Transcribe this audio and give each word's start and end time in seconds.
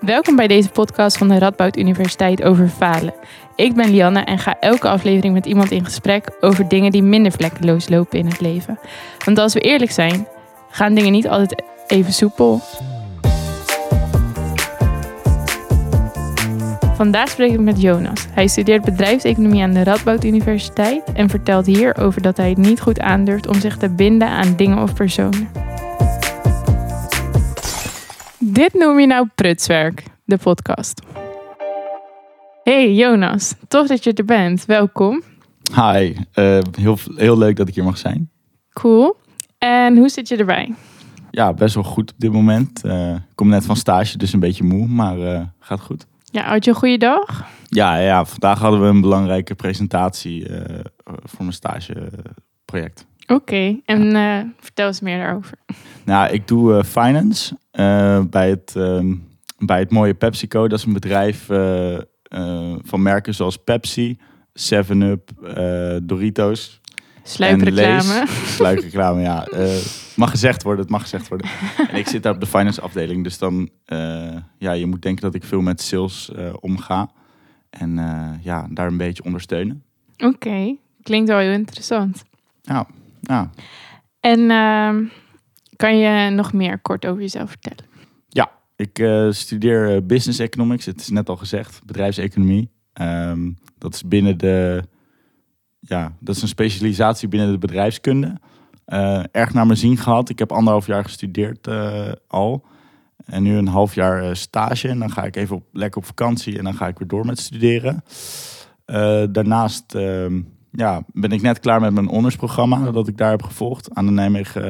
Welkom 0.00 0.36
bij 0.36 0.46
deze 0.46 0.68
podcast 0.68 1.18
van 1.18 1.28
de 1.28 1.38
Radboud 1.38 1.76
Universiteit 1.76 2.42
over 2.42 2.68
falen. 2.68 3.14
Ik 3.56 3.74
ben 3.74 3.90
Lianne 3.90 4.20
en 4.20 4.38
ga 4.38 4.56
elke 4.60 4.88
aflevering 4.88 5.34
met 5.34 5.46
iemand 5.46 5.70
in 5.70 5.84
gesprek 5.84 6.36
over 6.40 6.68
dingen 6.68 6.92
die 6.92 7.02
minder 7.02 7.32
vlekkeloos 7.32 7.88
lopen 7.88 8.18
in 8.18 8.26
het 8.26 8.40
leven. 8.40 8.78
Want 9.24 9.38
als 9.38 9.52
we 9.52 9.60
eerlijk 9.60 9.90
zijn, 9.90 10.26
gaan 10.70 10.94
dingen 10.94 11.12
niet 11.12 11.28
altijd 11.28 11.62
even 11.86 12.12
soepel. 12.12 12.60
Vandaag 16.94 17.28
spreek 17.28 17.52
ik 17.52 17.60
met 17.60 17.80
Jonas. 17.80 18.26
Hij 18.32 18.46
studeert 18.46 18.84
bedrijfseconomie 18.84 19.62
aan 19.62 19.72
de 19.72 19.84
Radboud 19.84 20.24
Universiteit 20.24 21.12
en 21.12 21.28
vertelt 21.28 21.66
hier 21.66 21.96
over 21.96 22.22
dat 22.22 22.36
hij 22.36 22.48
het 22.48 22.58
niet 22.58 22.80
goed 22.80 23.00
aandurft 23.00 23.46
om 23.46 23.60
zich 23.60 23.76
te 23.76 23.88
binden 23.88 24.28
aan 24.28 24.56
dingen 24.56 24.78
of 24.78 24.94
personen. 24.94 25.69
Dit 28.60 28.74
noem 28.74 29.00
je 29.00 29.06
nou 29.06 29.28
prutswerk, 29.34 30.04
de 30.24 30.36
podcast. 30.36 31.02
Hey 32.62 32.94
Jonas, 32.94 33.54
tof 33.68 33.86
dat 33.86 34.04
je 34.04 34.12
er 34.12 34.24
bent. 34.24 34.64
Welkom. 34.64 35.22
Hi, 35.74 36.16
eh, 36.32 36.58
heel, 36.80 36.98
heel 37.14 37.38
leuk 37.38 37.56
dat 37.56 37.68
ik 37.68 37.74
hier 37.74 37.84
mag 37.84 37.98
zijn. 37.98 38.30
Cool. 38.72 39.16
En 39.58 39.96
hoe 39.96 40.08
zit 40.08 40.28
je 40.28 40.36
erbij? 40.36 40.74
Ja, 41.30 41.52
best 41.52 41.74
wel 41.74 41.84
goed 41.84 42.12
op 42.12 42.18
dit 42.18 42.32
moment. 42.32 42.84
Eh, 42.84 43.14
ik 43.14 43.34
kom 43.34 43.48
net 43.48 43.64
van 43.64 43.76
stage, 43.76 44.18
dus 44.18 44.32
een 44.32 44.40
beetje 44.40 44.64
moe, 44.64 44.86
maar 44.86 45.20
eh, 45.20 45.42
gaat 45.58 45.80
goed. 45.80 46.06
Ja, 46.24 46.42
had 46.42 46.64
je 46.64 46.70
een 46.70 46.76
goede 46.76 46.98
dag? 46.98 47.44
Ja, 47.68 47.96
ja, 47.96 48.24
vandaag 48.24 48.58
hadden 48.58 48.80
we 48.80 48.86
een 48.86 49.00
belangrijke 49.00 49.54
presentatie 49.54 50.46
voor 51.04 51.44
mijn 51.44 51.52
stageproject. 51.52 53.06
Oké, 53.30 53.80
en 53.84 54.16
eh, 54.16 54.40
vertel 54.58 54.86
eens 54.86 55.00
meer 55.00 55.18
daarover. 55.18 55.58
Nou, 56.04 56.32
ik 56.32 56.48
doe 56.48 56.76
eh, 56.76 56.84
finance 56.84 57.56
eh, 57.70 58.20
bij, 58.24 58.50
het, 58.50 58.72
ehm, 58.76 59.14
bij 59.58 59.78
het 59.78 59.90
mooie 59.90 60.14
PepsiCo. 60.14 60.68
Dat 60.68 60.78
is 60.78 60.84
een 60.84 60.92
bedrijf 60.92 61.46
van 62.82 63.02
merken 63.02 63.34
zoals 63.34 63.56
Pepsi, 63.56 64.18
7-Up, 64.52 65.30
eh, 65.42 65.96
Doritos. 66.02 66.80
Lay's. 67.38 68.06
Sluikreclame, 68.54 69.20
ja. 69.30 69.46
Mag 70.16 70.30
gezegd 70.30 70.62
worden, 70.62 70.82
het 70.82 70.90
mag 70.90 71.02
gezegd 71.02 71.28
worden. 71.28 71.50
En 71.88 71.96
ik 71.96 72.08
zit 72.08 72.22
daar 72.22 72.34
op 72.34 72.40
de 72.40 72.46
finance 72.46 72.80
afdeling, 72.80 73.24
dus 73.24 73.38
dan, 73.38 73.68
ja, 74.58 74.72
je 74.72 74.86
moet 74.86 75.02
denken 75.02 75.22
dat 75.22 75.34
ik 75.34 75.44
veel 75.44 75.60
met 75.60 75.80
sales 75.80 76.30
omga. 76.60 77.10
En 77.70 77.94
ja, 78.42 78.66
daar 78.70 78.86
een 78.86 78.96
beetje 78.96 79.24
ondersteunen. 79.24 79.82
Oké, 80.18 80.76
klinkt 81.02 81.28
wel 81.28 81.38
heel 81.38 81.52
interessant. 81.52 82.22
Ja, 82.62 82.86
ja. 83.20 83.50
En 84.20 84.50
ehm, 84.50 85.04
kan 85.76 85.98
je 85.98 86.30
nog 86.30 86.52
meer 86.52 86.78
kort 86.78 87.06
over 87.06 87.20
jezelf 87.20 87.50
vertellen? 87.50 87.88
Ik 88.80 88.98
eh, 88.98 89.30
studeer 89.30 89.94
eh, 89.94 90.02
business 90.02 90.38
economics, 90.38 90.84
het 90.84 91.00
is 91.00 91.08
net 91.08 91.28
al 91.28 91.36
gezegd, 91.36 91.80
bedrijfseconomie. 91.84 92.70
Ehm, 92.92 93.50
dat 93.78 93.94
is 93.94 94.08
binnen 94.08 94.38
de, 94.38 94.82
ja, 95.80 96.12
dat 96.20 96.36
is 96.36 96.42
een 96.42 96.48
specialisatie 96.48 97.28
binnen 97.28 97.52
de 97.52 97.58
bedrijfskunde. 97.58 98.40
Eh, 98.84 99.22
erg 99.32 99.52
naar 99.52 99.66
mijn 99.66 99.78
zin 99.78 99.96
gehad. 99.96 100.28
Ik 100.28 100.38
heb 100.38 100.52
anderhalf 100.52 100.86
jaar 100.86 101.04
gestudeerd 101.04 101.68
al. 102.26 102.64
En 103.24 103.42
nu 103.42 103.56
een 103.56 103.66
half 103.66 103.94
jaar 103.94 104.36
stage. 104.36 104.88
En 104.88 104.98
dan 104.98 105.10
ga 105.10 105.24
ik 105.24 105.36
even 105.36 105.56
op, 105.56 105.64
lekker 105.72 106.00
op 106.00 106.06
vakantie 106.06 106.58
en 106.58 106.64
dan 106.64 106.74
ga 106.74 106.86
ik 106.86 106.98
weer 106.98 107.08
door 107.08 107.26
met 107.26 107.38
studeren. 107.38 108.04
Daarnaast 109.32 109.94
ehm, 109.94 110.40
ja, 110.70 111.02
ben 111.12 111.32
ik 111.32 111.42
net 111.42 111.60
klaar 111.60 111.80
met 111.80 111.92
mijn 111.92 112.08
honorsprogramma 112.08 112.90
dat 112.90 113.08
ik 113.08 113.16
daar 113.16 113.30
heb 113.30 113.42
gevolgd 113.42 113.94
aan 113.94 114.06
de 114.06 114.12
Nijmegen 114.12 114.62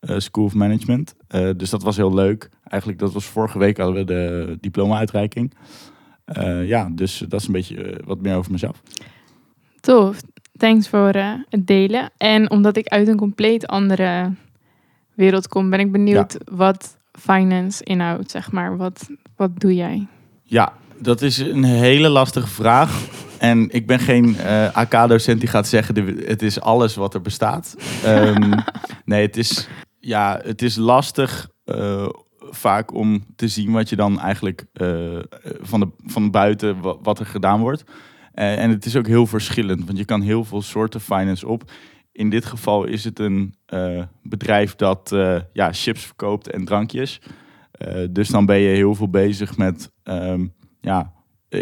eh, 0.00 0.14
eh, 0.14 0.20
School 0.20 0.44
of 0.44 0.54
Management. 0.54 1.14
Eh, 1.28 1.50
dus 1.56 1.70
dat 1.70 1.82
was 1.82 1.96
heel 1.96 2.14
leuk. 2.14 2.50
Eigenlijk, 2.64 3.00
dat 3.00 3.12
was 3.12 3.24
vorige 3.24 3.58
week 3.58 3.76
hadden 3.76 3.96
we 3.96 4.04
de 4.04 4.58
diploma-uitreiking. 4.60 5.54
Ja, 6.64 6.88
dus 6.92 7.24
dat 7.28 7.40
is 7.40 7.46
een 7.46 7.52
beetje 7.52 8.00
wat 8.04 8.20
meer 8.20 8.36
over 8.36 8.52
mezelf. 8.52 8.82
Tof, 9.80 10.20
thanks 10.56 10.88
voor 10.88 11.12
het 11.48 11.66
delen. 11.66 12.10
En 12.16 12.50
omdat 12.50 12.76
ik 12.76 12.86
uit 12.86 13.08
een 13.08 13.16
compleet 13.16 13.66
andere 13.66 14.32
wereld 15.14 15.48
kom, 15.48 15.70
ben 15.70 15.80
ik 15.80 15.92
benieuwd 15.92 16.36
wat 16.44 16.96
finance 17.12 17.84
inhoudt, 17.84 18.30
zeg 18.30 18.52
maar. 18.52 18.76
Wat, 18.76 19.10
wat 19.36 19.60
doe 19.60 19.74
jij? 19.74 20.06
Ja, 20.42 20.72
dat 20.98 21.22
is 21.22 21.38
een 21.38 21.64
hele 21.64 22.08
lastige 22.08 22.48
vraag. 22.48 23.08
En 23.38 23.70
ik 23.70 23.86
ben 23.86 23.98
geen 23.98 24.36
eh, 24.38 24.76
AK-docent 24.76 25.40
die 25.40 25.48
gaat 25.48 25.66
zeggen, 25.66 25.94
de- 25.94 26.24
het 26.26 26.42
is 26.42 26.60
alles 26.60 26.94
wat 26.94 27.14
er 27.14 27.20
bestaat. 27.20 27.76
Ehm, 28.04 28.52
nee, 29.04 29.22
het 29.26 29.36
is, 29.36 29.68
ja, 29.98 30.40
het 30.42 30.62
is 30.62 30.76
lastig 30.76 31.48
eh, 31.64 32.08
vaak 32.38 32.94
om 32.94 33.24
te 33.36 33.48
zien 33.48 33.72
wat 33.72 33.88
je 33.88 33.96
dan 33.96 34.20
eigenlijk 34.20 34.64
eh, 34.72 35.18
van, 35.60 35.80
de, 35.80 35.88
van 36.04 36.30
buiten, 36.30 36.80
wa- 36.80 36.96
wat 37.02 37.18
er 37.18 37.26
gedaan 37.26 37.60
wordt. 37.60 37.84
En 38.32 38.70
het 38.70 38.84
is 38.84 38.96
ook 38.96 39.06
heel 39.06 39.26
verschillend, 39.26 39.84
want 39.86 39.98
je 39.98 40.04
kan 40.04 40.20
heel 40.20 40.44
veel 40.44 40.62
soorten 40.62 41.00
finance 41.00 41.48
op. 41.48 41.70
In 42.12 42.30
dit 42.30 42.44
geval 42.44 42.84
is 42.84 43.04
het 43.04 43.18
een 43.18 43.54
bedrijf 44.22 44.74
dat 44.74 45.14
ja, 45.52 45.72
chips 45.72 46.04
verkoopt 46.04 46.50
en 46.50 46.64
drankjes. 46.64 47.20
Dus 48.10 48.28
dan 48.28 48.46
ben 48.46 48.58
je 48.58 48.68
heel 48.76 48.94
veel 48.94 49.08
bezig 49.10 49.56
met, 49.56 49.90
ehm, 50.02 50.46
ja, 50.80 51.12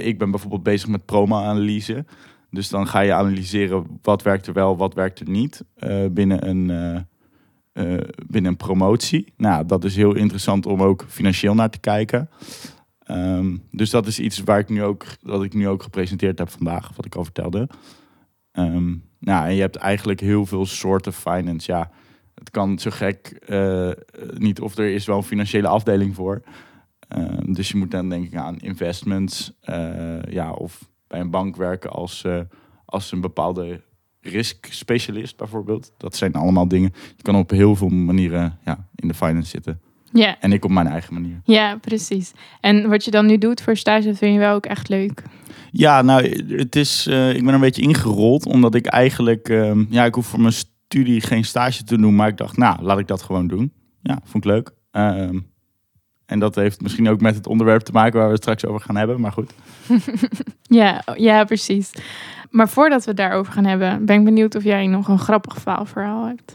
ik 0.03 0.19
ben 0.19 0.31
bijvoorbeeld 0.31 0.62
bezig 0.62 0.88
met 0.88 1.05
promo-analyse. 1.05 2.05
Dus 2.50 2.69
dan 2.69 2.87
ga 2.87 3.00
je 3.00 3.12
analyseren 3.12 3.87
wat 4.03 4.22
werkt 4.22 4.47
er 4.47 4.53
wel, 4.53 4.77
wat 4.77 4.94
werkt 4.94 5.21
er 5.21 5.28
niet 5.28 5.65
eh, 5.75 6.06
binnen, 6.10 6.49
een, 6.49 6.71
eh, 6.71 6.97
eh, 7.94 8.09
binnen 8.27 8.50
een 8.50 8.56
promotie. 8.56 9.33
Nou, 9.37 9.66
dat 9.66 9.84
is 9.84 9.97
heel 9.97 10.15
interessant 10.15 10.66
om 10.66 10.83
ook 10.83 11.04
financieel 11.09 11.54
naar 11.54 11.71
te 11.71 11.78
kijken. 11.78 12.28
Ehm, 12.99 13.56
dus 13.71 13.91
dat 13.91 14.06
is 14.06 14.19
iets 14.19 14.38
waar 14.38 14.59
ik 14.59 14.69
nu 14.69 14.83
ook, 14.83 15.04
dat 15.22 15.43
ik 15.43 15.54
nu 15.54 15.69
ook 15.69 15.83
gepresenteerd 15.83 16.38
heb 16.38 16.50
vandaag, 16.50 16.91
wat 16.97 17.04
ik 17.04 17.15
al 17.15 17.25
vertelde. 17.25 17.69
Ehm, 18.53 18.94
nou, 19.19 19.47
en 19.47 19.54
je 19.54 19.60
hebt 19.60 19.77
eigenlijk 19.77 20.21
heel 20.21 20.47
veel 20.47 20.66
soorten 20.66 21.12
finance. 21.12 21.72
Ja, 21.72 21.91
het 22.34 22.50
kan 22.50 22.78
zo 22.78 22.91
gek 22.91 23.27
eh, 23.47 23.91
niet 24.34 24.60
of 24.60 24.77
er 24.77 24.94
is 24.94 25.06
wel 25.06 25.16
een 25.16 25.22
financiële 25.22 25.69
afdeling 25.69 26.15
voor. 26.15 26.43
Ehm, 27.14 27.52
dus 27.52 27.69
je 27.69 27.76
moet 27.76 27.91
dan 27.91 28.08
denken 28.08 28.41
aan 28.41 28.58
investments, 28.58 29.52
eh, 29.60 30.22
ja, 30.22 30.52
of 30.52 30.88
bij 31.06 31.20
een 31.20 31.30
bank 31.30 31.56
werken 31.56 31.91
als, 31.91 32.25
eh, 32.25 32.41
als 32.84 33.12
een 33.12 33.20
bepaalde 33.20 33.80
risk 34.20 34.66
specialist 34.70 35.36
bijvoorbeeld. 35.36 35.92
Dat 35.97 36.16
zijn 36.16 36.32
allemaal 36.32 36.69
dingen. 36.69 36.92
Je 37.16 37.22
kan 37.22 37.36
op 37.36 37.50
heel 37.50 37.76
veel 37.76 37.88
manieren 37.88 38.58
ja, 38.64 38.88
in 38.94 39.08
de 39.08 39.14
finance 39.14 39.50
zitten. 39.50 39.80
Ja, 40.12 40.41
En 40.41 40.53
ik 40.53 40.64
op 40.64 40.70
mijn 40.70 40.86
eigen 40.86 41.14
manier. 41.14 41.41
ja, 41.44 41.76
precies. 41.76 42.32
En 42.60 42.88
wat 42.88 43.04
je 43.04 43.10
dan 43.10 43.26
nu 43.26 43.38
doet 43.38 43.60
voor 43.62 43.76
stage, 43.76 44.14
vind 44.14 44.32
je 44.32 44.38
wel 44.38 44.54
ook 44.54 44.66
echt 44.66 44.88
leuk. 44.88 45.22
Ja, 45.70 46.03
nou, 46.03 46.28
het 46.56 46.76
is, 46.76 47.06
eh, 47.06 47.34
ik 47.34 47.44
ben 47.44 47.54
een 47.54 47.60
beetje 47.60 47.82
ingerold, 47.82 48.47
omdat 48.47 48.74
ik 48.74 48.86
eigenlijk, 48.86 49.48
ehm, 49.48 49.84
ja, 49.91 50.04
ik 50.04 50.14
hoef 50.14 50.26
voor 50.26 50.41
mijn 50.41 50.53
studie 50.53 51.20
geen 51.20 51.44
stage 51.44 51.84
te 51.84 51.98
doen, 51.98 52.14
maar 52.14 52.28
ik 52.28 52.36
dacht, 52.36 52.56
nou, 52.56 52.82
laat 52.82 52.98
ik 52.98 53.06
dat 53.06 53.22
gewoon 53.22 53.47
doen. 53.47 53.72
Ja, 54.03 54.19
vond 54.24 54.44
ik 54.44 54.50
leuk. 54.50 54.70
Ehm, 54.91 55.38
en 56.26 56.38
dat 56.38 56.54
heeft 56.54 56.80
misschien 56.80 57.08
ook 57.08 57.20
met 57.20 57.34
het 57.34 57.46
onderwerp 57.46 57.82
te 57.82 57.92
maken 57.92 58.16
waar 58.18 58.26
we 58.26 58.32
het 58.34 58.42
straks 58.42 58.66
over 58.66 58.80
gaan 58.80 58.96
hebben, 58.96 59.20
maar 59.20 59.32
goed. 59.32 59.52
Ja, 60.62 61.04
ja, 61.16 61.44
precies. 61.44 61.90
Maar 62.50 62.68
voordat 62.68 63.00
we 63.04 63.08
het 63.08 63.16
daarover 63.16 63.52
gaan 63.52 63.64
hebben, 63.64 64.04
ben 64.04 64.18
ik 64.18 64.24
benieuwd 64.24 64.54
of 64.54 64.62
jij 64.64 64.86
nog 64.86 65.08
een 65.08 65.18
grappig 65.18 65.60
faalverhaal 65.60 66.26
hebt. 66.26 66.54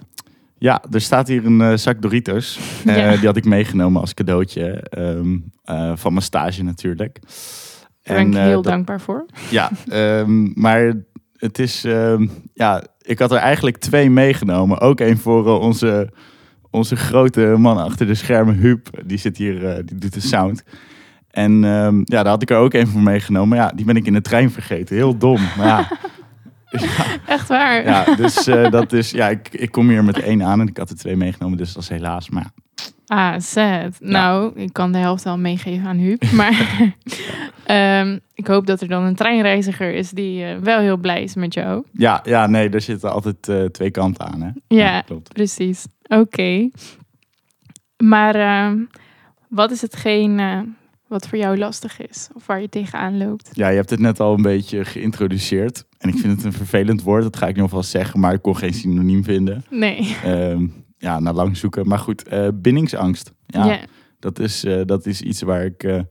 Ja, 0.58 0.84
er 0.92 1.02
staat 1.02 1.28
hier 1.28 1.46
een 1.46 1.62
eh, 1.62 1.74
zak 1.76 2.02
Doritos. 2.02 2.60
Eh, 2.86 2.98
Ja. 2.98 3.16
Die 3.16 3.26
had 3.26 3.38
ik 3.38 3.46
meegenomen 3.46 4.02
als 4.02 4.14
cadeautje 4.14 4.72
ehm, 4.72 5.38
eh, 5.64 5.92
van 5.96 6.12
mijn 6.14 6.26
stage 6.26 6.64
natuurlijk. 6.64 7.20
Daar 8.04 8.18
ben 8.18 8.28
ik 8.28 8.34
eh, 8.36 8.42
heel 8.44 8.62
dat- 8.62 8.72
dankbaar 8.72 9.02
voor. 9.02 9.26
Ja, 9.50 9.70
ehm, 9.88 10.60
maar 10.62 10.94
het 11.36 11.60
is, 11.60 11.84
ehm, 11.84 12.28
ja, 12.54 12.84
ik 13.02 13.20
had 13.20 13.32
er 13.32 13.38
eigenlijk 13.38 13.78
twee 13.78 14.10
meegenomen. 14.10 14.80
Ook 14.80 15.00
één 15.00 15.18
voor 15.18 15.60
onze, 15.60 16.10
onze 16.72 16.96
grote 16.96 17.56
man 17.58 17.78
achter 17.78 18.08
de 18.08 18.16
schermen, 18.16 18.56
Huub. 18.56 18.90
Die 19.06 19.18
zit 19.18 19.38
hier, 19.38 19.68
eh, 19.68 19.84
die 19.86 19.98
doet 19.98 20.14
de 20.14 20.22
sound. 20.22 20.64
En 21.30 21.64
ehm, 21.64 21.98
ja, 21.98 22.24
daar 22.24 22.28
had 22.28 22.42
ik 22.42 22.50
er 22.50 22.58
ook 22.58 22.74
één 22.74 22.88
voor 22.88 23.02
meegenomen. 23.02 23.50
Maar 23.58 23.58
ja, 23.68 23.72
die 23.76 23.86
ben 23.86 23.96
ik 23.96 24.06
in 24.06 24.14
de 24.14 24.22
trein 24.22 24.52
vergeten. 24.52 24.96
Heel 24.96 25.18
dom. 25.18 25.40
Maar 25.58 25.68
ja, 25.68 25.88
Echt 27.28 27.48
waar? 27.48 27.84
ja 27.84 28.16
dus 28.16 28.48
eh, 28.48 28.72
dat 28.72 28.94
is, 28.94 29.12
ja, 29.12 29.30
ik, 29.30 29.50
ik 29.52 29.72
kom 29.72 29.90
hier 29.90 30.04
met 30.04 30.20
één 30.20 30.44
aan 30.44 30.62
en 30.62 30.68
ik 30.68 30.78
had 30.78 30.90
er 30.90 30.98
twee 30.98 31.16
meegenomen. 31.16 31.58
Dus 31.58 31.74
dat 31.74 31.84
is 31.84 31.90
helaas. 31.90 32.30
Maar 32.30 32.44
ja, 32.44 32.52
Ah, 33.06 33.40
sad. 33.40 33.98
Nou, 34.00 34.52
ik 34.56 34.74
kan 34.74 34.92
de 34.92 34.98
helft 34.98 35.24
wel 35.24 35.38
meegeven 35.38 35.88
aan 35.88 35.98
Huub. 35.98 36.24
Maar 36.40 36.68
ehm, 37.66 38.18
ik 38.34 38.48
hoop 38.48 38.68
dat 38.68 38.82
er 38.82 38.88
dan 38.88 39.04
een 39.04 39.16
treinreiziger 39.16 39.94
is 39.94 40.10
die 40.10 40.46
eh, 40.46 40.58
wel 40.58 40.80
heel 40.80 40.98
blij 40.98 41.24
is 41.24 41.36
met 41.36 41.54
jou. 41.54 41.84
ja, 41.92 42.20
ja, 42.24 42.48
nee, 42.48 42.70
er 42.70 42.82
zitten 42.82 43.12
altijd 43.12 43.74
twee 43.74 43.92
kanten 43.92 44.26
aan. 44.26 44.42
Hè? 44.42 44.50
Ja. 44.68 45.02
klopt. 45.02 45.34
Precies. 45.34 45.86
Oké. 46.10 46.70
Maar 48.04 48.36
ehm, 48.36 48.84
wat 49.48 49.72
is 49.72 49.82
hetgeen 49.82 50.40
eh, 50.40 50.62
wat 51.08 51.28
voor 51.28 51.38
jou 51.38 51.58
lastig 51.58 52.02
is? 52.08 52.30
Of 52.34 52.46
waar 52.46 52.62
je 52.62 52.70
tegenaan 52.70 53.18
loopt? 53.18 53.50
Ja, 53.54 53.70
je 53.70 53.76
hebt 53.76 53.90
het 53.90 54.00
net 54.00 54.20
al 54.20 54.34
een 54.34 54.42
beetje 54.42 54.86
geïntroduceerd. 54.86 55.86
En 55.98 56.10
ik 56.10 56.18
vind 56.18 56.36
het 56.36 56.44
een 56.44 56.54
vervelend 56.54 57.04
woord, 57.04 57.24
dat 57.24 57.38
ga 57.38 57.48
ik 57.48 57.56
nog 57.56 57.72
wel 57.72 57.84
zeggen, 57.84 58.20
maar 58.20 58.34
ik 58.34 58.42
kon 58.42 58.58
geen 58.58 58.74
synoniem 58.74 59.24
vinden. 59.24 59.64
Nee. 59.70 60.18
Ehm, 60.24 60.68
ja, 60.98 61.20
na 61.20 61.34
lang 61.34 61.58
zoeken. 61.58 61.88
Maar 61.88 62.00
goed, 62.00 62.24
eh, 62.24 62.48
bindingsangst. 62.54 63.34
Ja. 63.46 63.80
Dat, 64.20 64.40
is, 64.40 64.64
eh, 64.64 64.82
dat 64.86 65.06
is 65.06 65.22
iets 65.22 65.42
waar 65.42 65.66
ik 65.66 66.04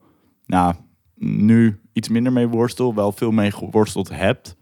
nou, 0.46 0.74
nu 1.14 1.80
iets 1.92 2.08
minder 2.08 2.32
mee 2.32 2.46
worstel, 2.46 2.94
wel 2.94 3.12
veel 3.12 3.30
mee 3.30 3.50
geworsteld 3.50 4.08
hebt. 4.08 4.56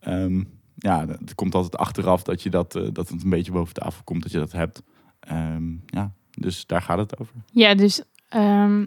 Ehm, 0.00 0.42
ja, 0.84 1.06
het 1.06 1.34
komt 1.34 1.54
altijd 1.54 1.76
achteraf 1.76 2.22
dat 2.22 2.42
je 2.42 2.50
dat, 2.50 2.74
eh, 2.76 2.82
dat 2.92 3.08
het 3.08 3.22
een 3.22 3.30
beetje 3.30 3.52
boven 3.52 3.74
tafel 3.74 4.04
komt 4.04 4.22
dat 4.22 4.32
je 4.32 4.38
dat 4.38 4.52
hebt. 4.52 4.82
Ehm, 5.20 5.62
ja, 5.86 6.12
dus 6.30 6.66
daar 6.66 6.82
gaat 6.82 6.98
het 6.98 7.18
over. 7.18 7.34
Ja, 7.50 7.74
dus 7.74 8.02
ehm, 8.28 8.86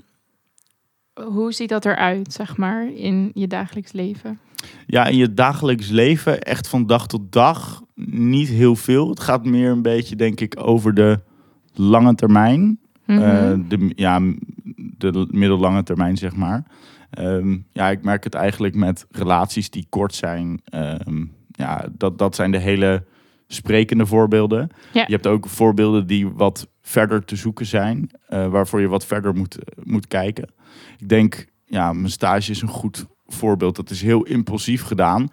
hoe 1.13 1.51
ziet 1.51 1.69
dat 1.69 1.85
eruit, 1.85 2.33
zeg 2.33 2.57
maar, 2.57 2.93
in 2.93 3.31
je 3.33 3.47
dagelijks 3.47 3.91
leven? 3.91 4.39
Ja, 4.85 5.05
in 5.05 5.17
je 5.17 5.33
dagelijks 5.33 5.89
leven, 5.89 6.41
echt 6.41 6.67
van 6.67 6.85
dag 6.85 7.07
tot 7.07 7.31
dag, 7.31 7.83
niet 8.11 8.47
heel 8.47 8.75
veel. 8.75 9.09
Het 9.09 9.19
gaat 9.19 9.45
meer 9.45 9.71
een 9.71 9.81
beetje, 9.81 10.15
denk 10.15 10.39
ik, 10.39 10.55
over 10.59 10.93
de 10.93 11.19
lange 11.73 12.15
termijn. 12.15 12.79
Mhm. 13.05 13.21
Eh, 13.21 13.53
de, 13.67 13.91
ja, 13.95 14.19
de 14.75 15.27
middellange 15.31 15.83
termijn, 15.83 16.17
zeg 16.17 16.35
maar. 16.35 16.63
Ehm, 17.09 17.57
ja, 17.71 17.89
ik 17.89 18.03
merk 18.03 18.23
het 18.23 18.33
eigenlijk 18.33 18.75
met 18.75 19.05
relaties 19.11 19.69
die 19.69 19.85
kort 19.89 20.15
zijn. 20.15 20.61
Ja, 21.57 21.85
dat, 21.91 22.17
dat 22.17 22.35
zijn 22.35 22.51
de 22.51 22.59
hele 22.59 23.03
sprekende 23.47 24.05
voorbeelden. 24.05 24.69
Ja. 24.93 25.03
Je 25.07 25.13
hebt 25.13 25.27
ook 25.27 25.47
voorbeelden 25.47 26.07
die 26.07 26.29
wat 26.29 26.67
verder 26.81 27.25
te 27.25 27.35
zoeken 27.35 27.65
zijn, 27.65 28.09
eh, 28.27 28.47
waarvoor 28.47 28.81
je 28.81 28.87
wat 28.87 29.05
verder 29.05 29.33
moet, 29.33 29.57
moet 29.83 30.07
kijken. 30.07 30.49
Ik 30.97 31.09
denk, 31.09 31.45
ja, 31.65 31.93
mijn 31.93 32.11
stage 32.11 32.51
is 32.51 32.61
een 32.61 32.67
goed 32.67 33.05
voorbeeld. 33.25 33.75
Dat 33.75 33.89
is 33.89 34.01
heel 34.01 34.23
impulsief 34.23 34.81
gedaan. 34.81 35.29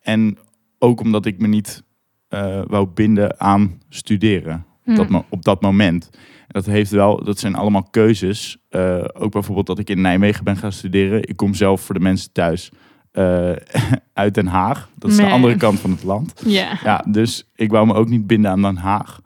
En 0.00 0.38
ook 0.78 1.00
omdat 1.00 1.26
ik 1.26 1.38
me 1.38 1.46
niet 1.46 1.82
eh, 2.28 2.62
wou 2.66 2.86
binden 2.86 3.40
aan 3.40 3.80
studeren 3.88 4.66
op, 4.84 4.96
dat, 4.96 5.24
op 5.28 5.44
dat 5.44 5.60
moment. 5.60 6.10
En 6.12 6.62
dat 6.62 6.66
heeft 6.66 6.90
wel, 6.90 7.24
dat 7.24 7.38
zijn 7.38 7.54
allemaal 7.54 7.88
keuzes. 7.90 8.58
Eh, 8.68 9.04
ook 9.12 9.32
bijvoorbeeld 9.32 9.66
dat 9.66 9.78
ik 9.78 9.90
in 9.90 10.00
Nijmegen 10.00 10.44
ben 10.44 10.56
gaan 10.56 10.72
studeren. 10.72 11.28
Ik 11.28 11.36
kom 11.36 11.54
zelf 11.54 11.80
voor 11.80 11.94
de 11.94 12.00
mensen 12.00 12.32
thuis 12.32 12.70
eh, 13.16 13.52
uit 14.12 14.34
Den 14.34 14.46
Haag. 14.46 14.88
Dat 14.94 15.10
is 15.10 15.16
Nee. 15.16 15.26
de 15.26 15.32
andere 15.32 15.56
kant 15.56 15.80
van 15.80 15.90
het 15.90 16.02
land. 16.02 16.42
Ja. 16.44 16.78
Ja, 16.82 17.04
dus 17.08 17.50
ik 17.54 17.70
wou 17.70 17.86
me 17.86 17.94
ook 17.94 18.08
niet 18.08 18.26
binden 18.26 18.50
aan 18.50 18.62
Den 18.62 18.76
Haag. 18.76 19.20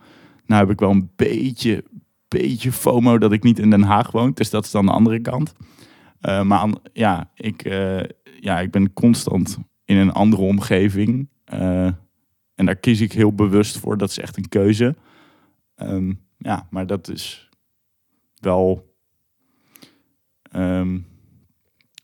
Nou 0.46 0.60
heb 0.62 0.70
ik 0.70 0.80
wel 0.80 0.90
een 0.90 1.10
beetje, 1.16 1.84
beetje 2.28 2.72
FOMO 2.72 3.18
dat 3.18 3.32
ik 3.32 3.42
niet 3.42 3.58
in 3.58 3.70
Den 3.70 3.82
Haag 3.82 4.10
woon. 4.10 4.32
Dus 4.34 4.50
dat 4.50 4.64
is 4.64 4.70
dan 4.70 4.86
de 4.86 4.92
andere 4.92 5.20
kant. 5.20 5.52
Eh, 6.20 6.42
maar 6.42 6.68
ja, 6.92 7.30
ik, 7.34 7.62
eh, 7.62 8.00
ja, 8.40 8.60
ik 8.60 8.70
ben 8.70 8.92
constant 8.92 9.58
in 9.84 9.96
een 9.96 10.12
andere 10.12 10.42
omgeving. 10.42 11.28
En 12.54 12.66
daar 12.66 12.76
kies 12.76 13.00
ik 13.00 13.12
heel 13.12 13.32
bewust 13.34 13.78
voor. 13.78 13.98
Dat 13.98 14.10
is 14.10 14.18
echt 14.18 14.36
een 14.36 14.48
keuze. 14.48 14.96
Ehm, 15.74 16.12
ja, 16.38 16.66
maar 16.70 16.86
dat 16.86 17.08
is 17.08 17.48
wel... 18.34 18.94
ehm, 20.52 20.98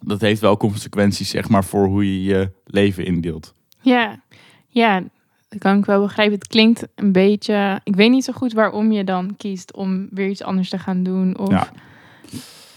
dat 0.06 0.20
heeft 0.20 0.40
wel 0.40 0.56
consequenties, 0.56 1.28
zeg 1.30 1.48
maar, 1.48 1.64
voor 1.64 1.86
hoe 1.86 2.04
je 2.04 2.22
je 2.22 2.50
leven 2.64 3.04
indeelt. 3.04 3.54
Ja, 3.80 4.22
ja, 4.68 5.02
dat 5.48 5.58
kan 5.58 5.78
ik 5.78 5.84
wel 5.84 6.00
begrijpen. 6.02 6.34
Het 6.38 6.46
klinkt 6.48 6.86
een 6.94 7.12
beetje. 7.12 7.80
Ik 7.84 7.96
weet 7.96 8.10
niet 8.10 8.24
zo 8.24 8.32
goed 8.32 8.52
waarom 8.52 8.92
je 8.92 9.04
dan 9.04 9.36
kiest 9.36 9.74
om 9.74 10.08
weer 10.10 10.28
iets 10.28 10.42
anders 10.42 10.68
te 10.68 10.78
gaan 10.78 11.02
doen. 11.02 11.38
Of, 11.38 11.50
Ja. 11.50 11.68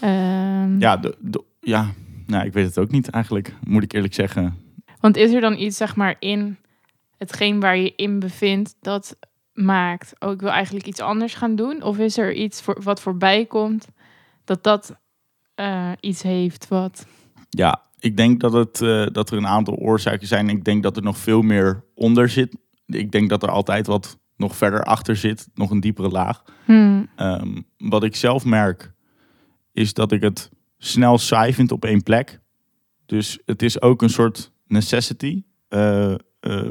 ehm, 0.00 0.78
Ja, 0.78 0.96
de, 0.96 1.16
de- 1.20 1.44
ja. 1.60 1.90
Nou, 2.26 2.46
ik 2.46 2.52
weet 2.52 2.66
het 2.66 2.78
ook 2.78 2.90
niet 2.90 3.08
eigenlijk, 3.10 3.54
moet 3.64 3.82
ik 3.82 3.92
eerlijk 3.92 4.14
zeggen. 4.14 4.54
Want 5.00 5.16
is 5.16 5.32
er 5.32 5.40
dan 5.40 5.58
iets, 5.58 5.76
zeg 5.76 5.96
maar, 5.96 6.16
in 6.18 6.56
hetgeen 7.16 7.60
waar 7.60 7.76
je 7.76 7.92
in 7.96 8.18
bevindt 8.18 8.74
dat 8.80 9.16
maakt. 9.52 10.12
Oh, 10.18 10.30
ik 10.32 10.40
wil 10.40 10.50
eigenlijk 10.50 10.86
iets 10.86 11.00
anders 11.00 11.34
gaan 11.34 11.56
doen? 11.56 11.82
Of 11.82 11.98
is 11.98 12.18
er 12.18 12.32
iets 12.34 12.62
voor, 12.62 12.82
wat 12.82 13.00
voorbij 13.00 13.44
komt 13.46 13.86
dat 14.44 14.62
dat 14.62 14.96
eh, 15.54 15.90
iets 16.00 16.22
heeft 16.22 16.68
wat. 16.68 17.06
Ja, 17.50 17.82
ik 17.98 18.16
denk 18.16 18.40
dat, 18.40 18.52
het, 18.52 18.80
eh, 18.80 19.06
dat 19.12 19.30
er 19.30 19.36
een 19.36 19.46
aantal 19.46 19.74
oorzaken 19.74 20.26
zijn. 20.26 20.48
Ik 20.48 20.64
denk 20.64 20.82
dat 20.82 20.96
er 20.96 21.02
nog 21.02 21.18
veel 21.18 21.42
meer 21.42 21.84
onder 21.94 22.28
zit. 22.28 22.56
Ik 22.86 23.12
denk 23.12 23.28
dat 23.28 23.42
er 23.42 23.50
altijd 23.50 23.86
wat 23.86 24.18
nog 24.36 24.56
verder 24.56 24.84
achter 24.84 25.16
zit, 25.16 25.48
nog 25.54 25.70
een 25.70 25.80
diepere 25.80 26.08
laag. 26.08 26.42
Hmm, 26.64 27.08
Ehm, 27.16 27.60
wat 27.78 28.04
ik 28.04 28.16
zelf 28.16 28.44
merk, 28.44 28.92
is 29.72 29.94
dat 29.94 30.12
ik 30.12 30.22
het 30.22 30.50
snel 30.78 31.18
saai 31.18 31.54
vind 31.54 31.72
op 31.72 31.84
één 31.84 32.02
plek. 32.02 32.40
Dus 33.06 33.38
het 33.44 33.62
is 33.62 33.82
ook 33.82 34.02
een 34.02 34.10
soort 34.10 34.52
necessity, 34.66 35.42
eh, 35.68 36.12
eh, 36.12 36.18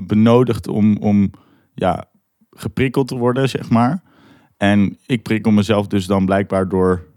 benodigd 0.02 0.68
om, 0.68 0.98
om 0.98 1.32
ja, 1.74 2.06
geprikkeld 2.52 3.08
te 3.08 3.16
worden, 3.16 3.50
zeg 3.50 3.70
maar. 3.70 4.04
En 4.58 4.98
ik 5.06 5.24
prikkel 5.24 5.52
mezelf 5.52 5.88
dus 5.88 6.06
dan 6.06 6.26
blijkbaar 6.26 6.70
door 6.70 7.08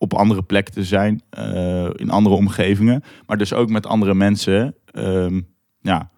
op 0.00 0.14
andere 0.14 0.42
plekken 0.42 0.74
te 0.74 0.84
zijn, 0.84 1.22
eh, 1.30 1.88
in 1.94 2.10
andere 2.10 2.34
omgevingen, 2.34 3.02
maar 3.26 3.36
dus 3.36 3.52
ook 3.52 3.70
met 3.70 3.86
andere 3.86 4.14
mensen. 4.14 4.74
Ehm, 4.84 5.40
ja, 5.80 6.10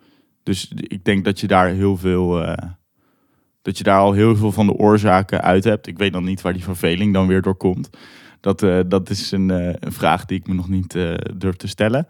dus 0.43 0.73
ik 0.77 1.05
denk 1.05 1.25
dat 1.25 1.41
je 1.41 1.47
daar 1.47 1.69
heel 1.69 1.97
veel, 1.97 2.45
eh, 2.45 2.69
dat 3.63 3.79
je 3.79 3.85
daar 3.85 3.99
al 3.99 4.13
heel 4.13 4.37
veel 4.37 4.53
van 4.53 4.67
de 4.67 4.73
oorzaken 4.73 5.43
uit 5.43 5.65
hebt. 5.65 5.87
Ik 5.87 5.99
weet 5.99 6.13
dan 6.13 6.25
niet 6.25 6.41
waar 6.41 6.53
die 6.53 6.65
verveling 6.65 7.13
dan 7.13 7.27
weer 7.27 7.43
door 7.43 7.55
komt. 7.55 7.91
Dat, 8.41 8.63
eh, 8.63 8.81
dat 8.87 9.11
is 9.11 9.31
een, 9.31 9.49
een 9.49 9.93
vraag 9.93 10.25
die 10.25 10.39
ik 10.39 10.47
me 10.47 10.55
nog 10.55 10.69
niet 10.69 10.93
durf 11.37 11.57
te 11.57 11.69
stellen. 11.69 12.07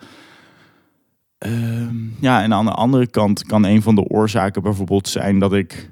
Ehm, 1.38 1.96
ja, 2.20 2.42
en 2.42 2.52
aan 2.52 2.64
de 2.64 2.72
andere 2.72 3.06
kant 3.06 3.46
kan 3.46 3.64
een 3.64 3.82
van 3.82 3.94
de 3.94 4.08
oorzaken 4.08 4.62
bijvoorbeeld 4.62 5.08
zijn 5.08 5.38
dat 5.38 5.52
ik 5.52 5.90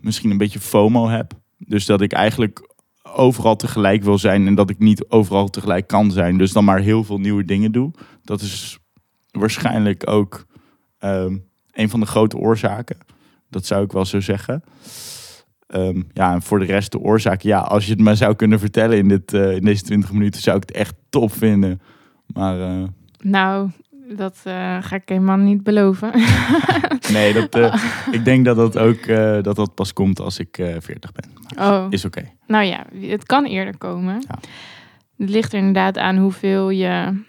misschien 0.00 0.30
een 0.30 0.38
beetje 0.38 0.60
FOMO 0.60 1.08
heb. 1.08 1.32
Dus 1.58 1.86
dat 1.86 2.00
ik 2.00 2.12
eigenlijk 2.12 2.74
overal 3.14 3.56
tegelijk 3.56 4.02
wil 4.02 4.18
zijn 4.18 4.46
en 4.46 4.54
dat 4.54 4.70
ik 4.70 4.78
niet 4.78 5.08
overal 5.08 5.48
tegelijk 5.48 5.86
kan 5.86 6.10
zijn. 6.10 6.38
Dus 6.38 6.52
dan 6.52 6.64
maar 6.64 6.80
heel 6.80 7.04
veel 7.04 7.18
nieuwe 7.18 7.44
dingen 7.44 7.72
doe. 7.72 7.90
Dat 8.22 8.40
is 8.40 8.78
waarschijnlijk 9.30 10.10
ook 10.10 10.46
ehm, 10.98 11.36
een 11.72 11.88
van 11.88 12.00
de 12.00 12.06
grote 12.06 12.36
oorzaken. 12.36 12.96
Dat 13.50 13.66
zou 13.66 13.84
ik 13.84 13.92
wel 13.92 14.04
zo 14.04 14.20
zeggen. 14.20 14.62
Ehm, 15.66 16.02
ja, 16.12 16.32
en 16.32 16.42
voor 16.42 16.58
de 16.58 16.64
rest 16.64 16.92
de 16.92 16.98
oorzaak. 16.98 17.40
Ja, 17.40 17.58
als 17.58 17.84
je 17.84 17.90
het 17.90 18.00
me 18.00 18.14
zou 18.14 18.34
kunnen 18.34 18.58
vertellen 18.58 18.98
in, 18.98 19.08
dit, 19.08 19.32
eh, 19.32 19.54
in 19.54 19.64
deze 19.64 19.82
20 19.82 20.12
minuten, 20.12 20.40
zou 20.40 20.56
ik 20.56 20.62
het 20.62 20.76
echt 20.76 20.94
top 21.08 21.32
vinden. 21.32 21.80
Maar 22.26 22.60
eh, 22.60 22.82
nou, 23.18 23.70
dat 24.14 24.40
eh, 24.44 24.76
ga 24.80 24.96
ik 24.96 25.08
helemaal 25.08 25.36
niet 25.36 25.62
beloven. 25.62 26.10
nee, 27.12 27.32
dat, 27.32 27.54
eh, 27.54 27.84
ik 28.10 28.24
denk 28.24 28.44
dat 28.44 28.56
dat 28.56 28.78
ook 28.78 28.96
eh, 28.96 29.42
dat 29.42 29.56
dat 29.56 29.74
pas 29.74 29.92
komt 29.92 30.20
als 30.20 30.38
ik 30.38 30.58
eh 30.58 30.74
40 30.78 31.12
ben. 31.12 31.30
oh. 31.58 31.86
Is 31.90 32.04
oké. 32.04 32.24
Nou 32.46 32.64
ja, 32.64 32.86
het 33.00 33.24
kan 33.24 33.44
eerder 33.44 33.78
komen. 33.78 34.24
Ja. 34.28 34.38
Het 35.16 35.28
ligt 35.30 35.52
er 35.52 35.58
inderdaad 35.58 35.98
aan 35.98 36.16
hoeveel 36.16 36.70
je 36.70 37.22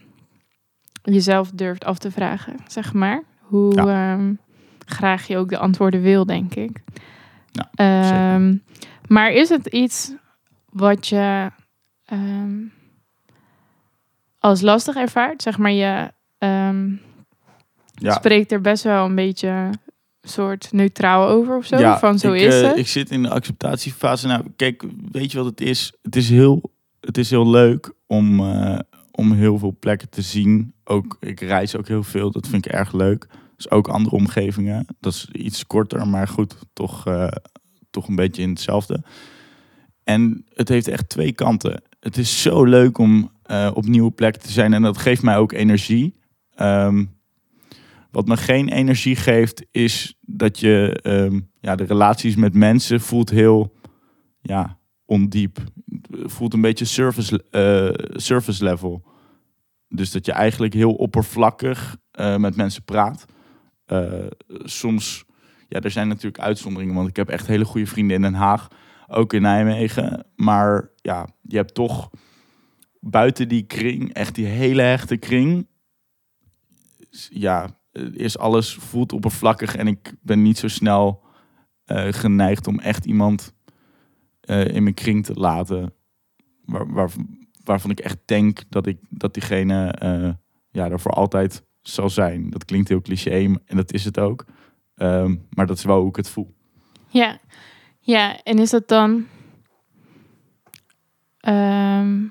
jezelf 1.02 1.52
durft 1.52 1.86
af 1.86 1.98
te 1.98 2.12
vragen, 2.12 2.56
zeg 2.68 2.94
maar. 2.94 3.24
Hoe 3.40 3.76
ehm, 3.76 4.34
graag 4.86 5.28
je 5.28 5.38
ook 5.38 5.50
de 5.50 5.58
antwoorden 5.58 6.02
wil, 6.02 6.26
denk 6.26 6.56
ik. 6.56 6.84
Ja, 7.52 7.70
Ehm, 7.76 8.56
maar 9.08 9.32
is 9.32 9.50
het 9.50 9.68
iets 9.68 10.14
wat 10.70 11.08
je 11.08 11.52
ehm, 12.06 12.56
als 14.40 14.62
lastig 14.62 14.96
ervaart? 14.96 15.42
Zeg 15.42 15.58
maar, 15.58 15.72
je 15.72 16.12
ehm, 16.38 16.90
Ja. 17.94 18.14
spreekt 18.14 18.52
er 18.52 18.62
best 18.62 18.84
wel 18.84 19.06
een 19.06 19.16
beetje 19.16 19.70
soort 20.30 20.72
neutraal 20.72 21.28
over 21.28 21.58
of 21.58 21.66
zo. 21.66 21.78
Ja, 21.78 22.00
van 22.00 22.20
zo 22.20 22.32
ik, 22.32 22.42
is 22.42 22.62
eh, 22.62 22.68
het. 22.68 22.78
Ik 22.78 22.88
zit 22.88 23.12
in 23.12 23.24
de 23.24 23.30
acceptatiefase. 23.30 24.28
Nou, 24.28 24.44
kijk, 24.56 24.84
weet 25.12 25.32
je 25.32 25.38
wat 25.38 25.46
het 25.48 25.62
is? 25.62 25.94
Het 26.02 26.16
is 26.16 26.30
heel, 26.30 26.72
het 27.00 27.18
is 27.18 27.30
heel 27.30 27.50
leuk 27.50 27.94
om, 28.08 28.40
eh, 28.40 28.80
om 29.12 29.32
heel 29.32 29.58
veel 29.58 29.76
plekken 29.80 30.10
te 30.10 30.22
zien. 30.22 30.74
Ook, 30.84 31.18
ik 31.20 31.40
reis 31.40 31.76
ook 31.76 31.88
heel 31.88 32.04
veel. 32.04 32.32
Dat 32.32 32.48
vind 32.48 32.66
ik 32.66 32.72
erg 32.72 32.94
leuk. 32.94 33.28
Dus 33.56 33.72
ook 33.72 33.88
andere 33.88 34.16
omgevingen. 34.16 34.86
Dat 35.00 35.14
is 35.14 35.28
iets 35.32 35.68
korter, 35.68 36.08
maar 36.08 36.28
goed, 36.28 36.56
toch, 36.74 37.08
eh, 37.08 37.28
toch 37.90 38.08
een 38.08 38.16
beetje 38.16 38.42
in 38.42 38.50
hetzelfde. 38.50 39.04
En 40.04 40.46
het 40.54 40.70
heeft 40.70 40.88
echt 40.88 41.10
twee 41.10 41.32
kanten. 41.32 41.82
Het 42.00 42.18
is 42.18 42.42
zo 42.42 42.64
leuk 42.64 42.98
om 42.98 43.36
op 43.74 43.86
nieuwe 43.86 44.12
plekken 44.12 44.42
te 44.42 44.52
zijn. 44.52 44.74
En 44.74 44.82
dat 44.82 44.98
geeft 44.98 45.22
mij 45.22 45.38
ook 45.38 45.52
energie. 45.52 46.16
Ehm, 46.58 47.06
wat 48.12 48.28
me 48.28 48.38
geen 48.38 48.70
energie 48.70 49.16
geeft, 49.16 49.66
is 49.72 50.18
dat 50.22 50.60
je 50.60 51.00
ehm, 51.02 51.40
ja, 51.60 51.76
de 51.76 51.84
relaties 51.84 52.36
met 52.36 52.54
mensen 52.54 53.02
voelt 53.02 53.30
heel 53.30 53.74
ja, 54.42 54.80
ondiep. 55.06 55.60
Voelt 56.12 56.54
een 56.54 56.62
beetje 56.62 56.86
surface, 56.86 57.44
eh, 57.52 58.18
surface 58.20 58.64
level. 58.64 59.06
Dus 59.90 60.12
dat 60.12 60.26
je 60.26 60.32
eigenlijk 60.32 60.74
heel 60.74 60.94
oppervlakkig 60.94 61.98
eh, 62.12 62.38
met 62.38 62.56
mensen 62.56 62.84
praat. 62.84 63.26
Eh, 63.86 64.28
soms, 64.64 65.26
ja, 65.68 65.80
er 65.80 65.92
zijn 65.92 66.08
natuurlijk 66.08 66.44
uitzonderingen, 66.44 66.96
want 66.96 67.08
ik 67.08 67.16
heb 67.16 67.30
echt 67.30 67.48
hele 67.48 67.66
goede 67.66 67.88
vrienden 67.88 68.16
in 68.16 68.22
Den 68.22 68.34
Haag, 68.34 68.68
ook 69.08 69.34
in 69.34 69.42
Nijmegen. 69.42 70.26
Maar 70.36 70.90
ja, 70.96 71.28
je 71.42 71.56
hebt 71.56 71.74
toch 71.74 72.10
buiten 73.00 73.48
die 73.48 73.64
kring, 73.64 74.14
echt 74.14 74.36
die 74.36 74.46
hele 74.46 74.82
hechte 74.82 75.18
kring, 75.18 75.68
ja, 77.30 77.80
eh, 77.92 78.04
is 78.14 78.38
alles 78.38 78.76
voelt 78.76 79.14
oppervlakkig 79.14 79.76
en 79.76 79.88
ik 79.88 80.14
ben 80.22 80.42
niet 80.42 80.58
zo 80.58 80.68
snel 80.68 81.24
eh, 81.86 82.08
geneigd 82.14 82.68
om 82.68 82.80
echt 82.80 83.06
iemand 83.06 83.54
eh, 84.42 84.68
in 84.68 84.84
mijn 84.84 84.96
kring 84.96 85.26
te 85.26 85.34
laten 85.34 85.94
waar, 86.66 86.94
waar, 86.94 87.10
waarvan 87.64 87.92
ik 87.92 88.00
echt 88.00 88.18
denk 88.26 88.64
dat, 88.70 88.88
ik, 88.88 88.98
dat 89.10 89.34
diegene 89.34 89.92
eh, 89.92 90.30
ja, 90.70 90.90
er 90.90 91.00
voor 91.00 91.12
altijd 91.12 91.64
zal 91.82 92.10
zijn. 92.10 92.50
Dat 92.50 92.66
klinkt 92.66 92.90
heel 92.90 93.02
cliché 93.02 93.56
en 93.66 93.76
dat 93.76 93.94
is 93.94 94.06
het 94.06 94.20
ook. 94.20 94.46
Ehm, 94.96 95.36
maar 95.50 95.68
dat 95.68 95.78
is 95.78 95.84
wel 95.84 96.00
hoe 96.00 96.10
ik 96.10 96.16
het 96.16 96.30
voel. 96.30 96.56
Ja, 97.08 97.40
ja. 98.00 98.44
En 98.44 98.60
is 98.60 98.70
dat 98.70 98.88
dan, 98.88 99.28
ehm, 101.40 102.24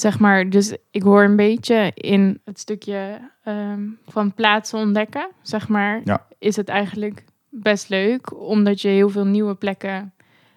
zeg 0.00 0.18
maar, 0.18 0.50
dus 0.50 0.76
ik 0.90 1.02
hoor 1.02 1.22
een 1.24 1.36
beetje 1.36 1.90
in 1.94 2.40
het 2.44 2.58
stukje 2.58 3.30
ehm, 3.44 3.80
van 4.06 4.34
plaatsen 4.34 4.78
ontdekken, 4.78 5.28
zeg 5.42 5.68
maar, 5.68 6.00
Ja. 6.04 6.26
is 6.38 6.56
het 6.56 6.68
eigenlijk 6.68 7.24
best 7.50 7.88
leuk, 7.88 8.40
omdat 8.40 8.80
je 8.80 8.88
heel 8.88 9.08
veel 9.08 9.24
nieuwe 9.26 9.54
plekken 9.54 10.12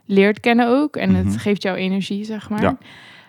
leert 0.06 0.40
kennen 0.40 0.68
ook. 0.68 0.96
En 0.96 1.12
Mhm. 1.12 1.26
het 1.26 1.38
geeft 1.38 1.62
jou 1.62 1.78
energie, 1.78 2.24
zeg 2.24 2.50
maar. 2.50 2.62
Ja. 2.62 2.78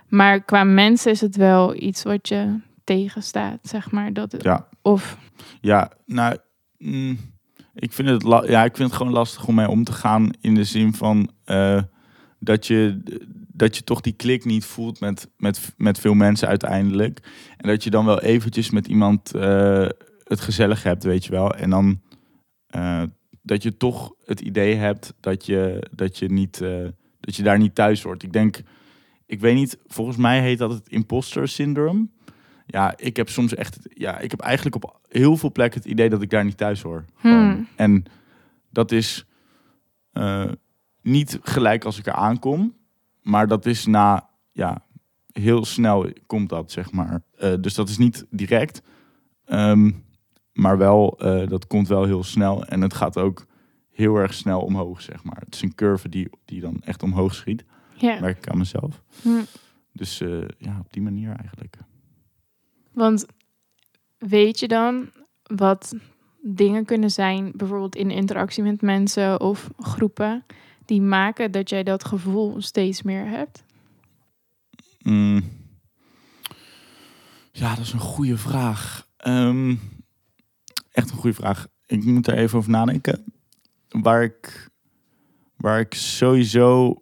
Maar 0.08 0.40
qua 0.44 0.64
mensen 0.64 1.10
is 1.12 1.20
het 1.20 1.36
wel 1.36 1.74
iets 1.82 2.02
wat 2.02 2.28
je 2.28 2.60
tegenstaat, 2.84 3.58
zeg 3.62 3.90
maar. 3.90 4.12
Dat, 4.12 4.34
Ja. 4.38 4.68
Of, 4.82 5.18
Ja, 5.60 5.90
nou, 6.06 6.36
mm, 6.78 7.18
ik, 7.74 7.92
vind 7.92 8.08
het 8.08 8.22
ja, 8.48 8.64
ik 8.64 8.76
vind 8.76 8.88
het 8.88 8.96
gewoon 8.96 9.12
lastig 9.12 9.46
om 9.46 9.54
mee 9.54 9.68
om 9.68 9.84
te 9.84 9.92
gaan 9.92 10.30
in 10.40 10.54
de 10.54 10.64
zin 10.64 10.94
van 10.94 11.30
eh, 11.44 11.82
dat, 12.38 12.66
je, 12.66 13.02
dat 13.52 13.76
je 13.76 13.84
toch 13.84 14.00
die 14.00 14.12
klik 14.12 14.44
niet 14.44 14.64
voelt 14.64 15.00
met, 15.00 15.28
met, 15.36 15.74
met 15.76 15.98
veel 15.98 16.14
mensen 16.14 16.48
uiteindelijk. 16.48 17.20
En 17.56 17.68
dat 17.68 17.84
je 17.84 17.90
dan 17.90 18.04
wel 18.04 18.20
eventjes 18.20 18.70
met 18.70 18.86
iemand 18.86 19.34
eh, 19.34 19.88
het 20.24 20.40
gezellig 20.40 20.82
hebt, 20.82 21.04
weet 21.04 21.24
je 21.24 21.30
wel. 21.30 21.54
En 21.54 21.70
dan 21.70 22.00
eh, 22.66 23.02
dat 23.42 23.62
je 23.62 23.76
toch 23.76 24.14
het 24.24 24.40
idee 24.40 24.74
hebt 24.74 25.14
dat 25.20 25.46
je, 25.46 25.88
dat 25.94 26.18
je, 26.18 26.28
niet, 26.28 26.60
eh, 26.60 26.88
dat 27.20 27.36
je 27.36 27.42
daar 27.42 27.58
niet 27.58 27.74
thuis 27.74 28.02
hoort. 28.02 28.22
Ik 28.22 28.32
denk, 28.32 28.60
ik 29.26 29.40
weet 29.40 29.54
niet, 29.54 29.78
volgens 29.86 30.16
mij 30.16 30.40
heet 30.40 30.58
dat 30.58 30.70
het 30.70 30.88
imposter 30.88 31.48
syndrome. 31.48 32.08
Ja, 32.66 32.94
ik 32.96 33.16
heb 33.16 33.28
soms 33.28 33.54
echt, 33.54 33.78
ja, 33.82 34.18
ik 34.18 34.30
heb 34.30 34.40
eigenlijk 34.40 34.74
op 34.74 35.00
heel 35.08 35.36
veel 35.36 35.52
plekken 35.52 35.80
het 35.80 35.90
idee 35.90 36.08
dat 36.08 36.22
ik 36.22 36.30
daar 36.30 36.44
niet 36.44 36.56
thuis 36.56 36.82
hoor. 36.82 37.04
Hmm. 37.16 37.68
En 37.76 38.04
dat 38.70 38.92
is 38.92 39.26
niet 41.02 41.38
gelijk 41.42 41.84
als 41.84 41.98
ik 41.98 42.06
er 42.06 42.12
aankom, 42.12 42.74
maar 43.22 43.46
dat 43.48 43.66
is 43.66 43.86
na, 43.86 44.28
ja, 44.52 44.84
heel 45.32 45.64
snel 45.64 46.12
komt 46.26 46.48
dat, 46.48 46.70
zeg 46.70 46.92
maar. 46.92 47.22
Eh, 47.36 47.54
dus 47.60 47.74
dat 47.74 47.88
is 47.88 47.98
niet 47.98 48.26
direct, 48.30 48.82
ehm, 49.44 49.90
maar 50.52 50.78
wel, 50.78 51.18
eh, 51.18 51.48
dat 51.48 51.66
komt 51.66 51.88
wel 51.88 52.04
heel 52.04 52.24
snel 52.24 52.64
en 52.64 52.80
het 52.80 52.94
gaat 52.94 53.18
ook 53.18 53.46
heel 53.90 54.16
erg 54.16 54.34
snel 54.34 54.60
omhoog, 54.60 55.00
zeg 55.00 55.24
maar. 55.24 55.40
Het 55.44 55.54
is 55.54 55.62
een 55.62 55.74
curve 55.74 56.08
die, 56.08 56.30
die 56.44 56.60
dan 56.60 56.80
echt 56.84 57.02
omhoog 57.02 57.34
schiet, 57.34 57.64
ja. 57.96 58.20
merk 58.20 58.38
ik 58.38 58.48
aan 58.48 58.58
mezelf. 58.58 59.02
Hm. 59.22 59.42
Dus 59.92 60.20
eh, 60.20 60.48
ja, 60.58 60.78
op 60.78 60.92
die 60.92 61.02
manier 61.02 61.36
eigenlijk. 61.36 61.76
Want 62.92 63.26
weet 64.18 64.58
je 64.60 64.68
dan 64.68 65.10
wat 65.42 65.94
dingen 66.42 66.84
kunnen 66.84 67.10
zijn, 67.10 67.52
bijvoorbeeld 67.54 67.96
in 67.96 68.10
interactie 68.10 68.62
met 68.62 68.82
mensen 68.82 69.40
of 69.40 69.70
groepen, 69.78 70.44
die 70.92 71.02
maken 71.02 71.50
dat 71.50 71.68
jij 71.68 71.82
dat 71.82 72.04
gevoel 72.04 72.62
steeds 72.62 73.02
meer 73.02 73.26
hebt? 73.26 73.64
Mm. 75.02 75.42
Ja, 77.52 77.74
dat 77.74 77.84
is 77.84 77.92
een 77.92 77.98
goede 77.98 78.36
vraag. 78.36 79.08
Ehm, 79.16 79.74
echt 80.90 81.10
een 81.10 81.16
goede 81.16 81.36
vraag. 81.36 81.66
Ik 81.86 82.04
moet 82.04 82.26
er 82.26 82.34
even 82.38 82.58
over 82.58 82.70
nadenken. 82.70 83.24
Waar 83.88 84.22
ik, 84.22 84.70
waar 85.56 85.80
ik 85.80 85.94
sowieso. 85.94 86.96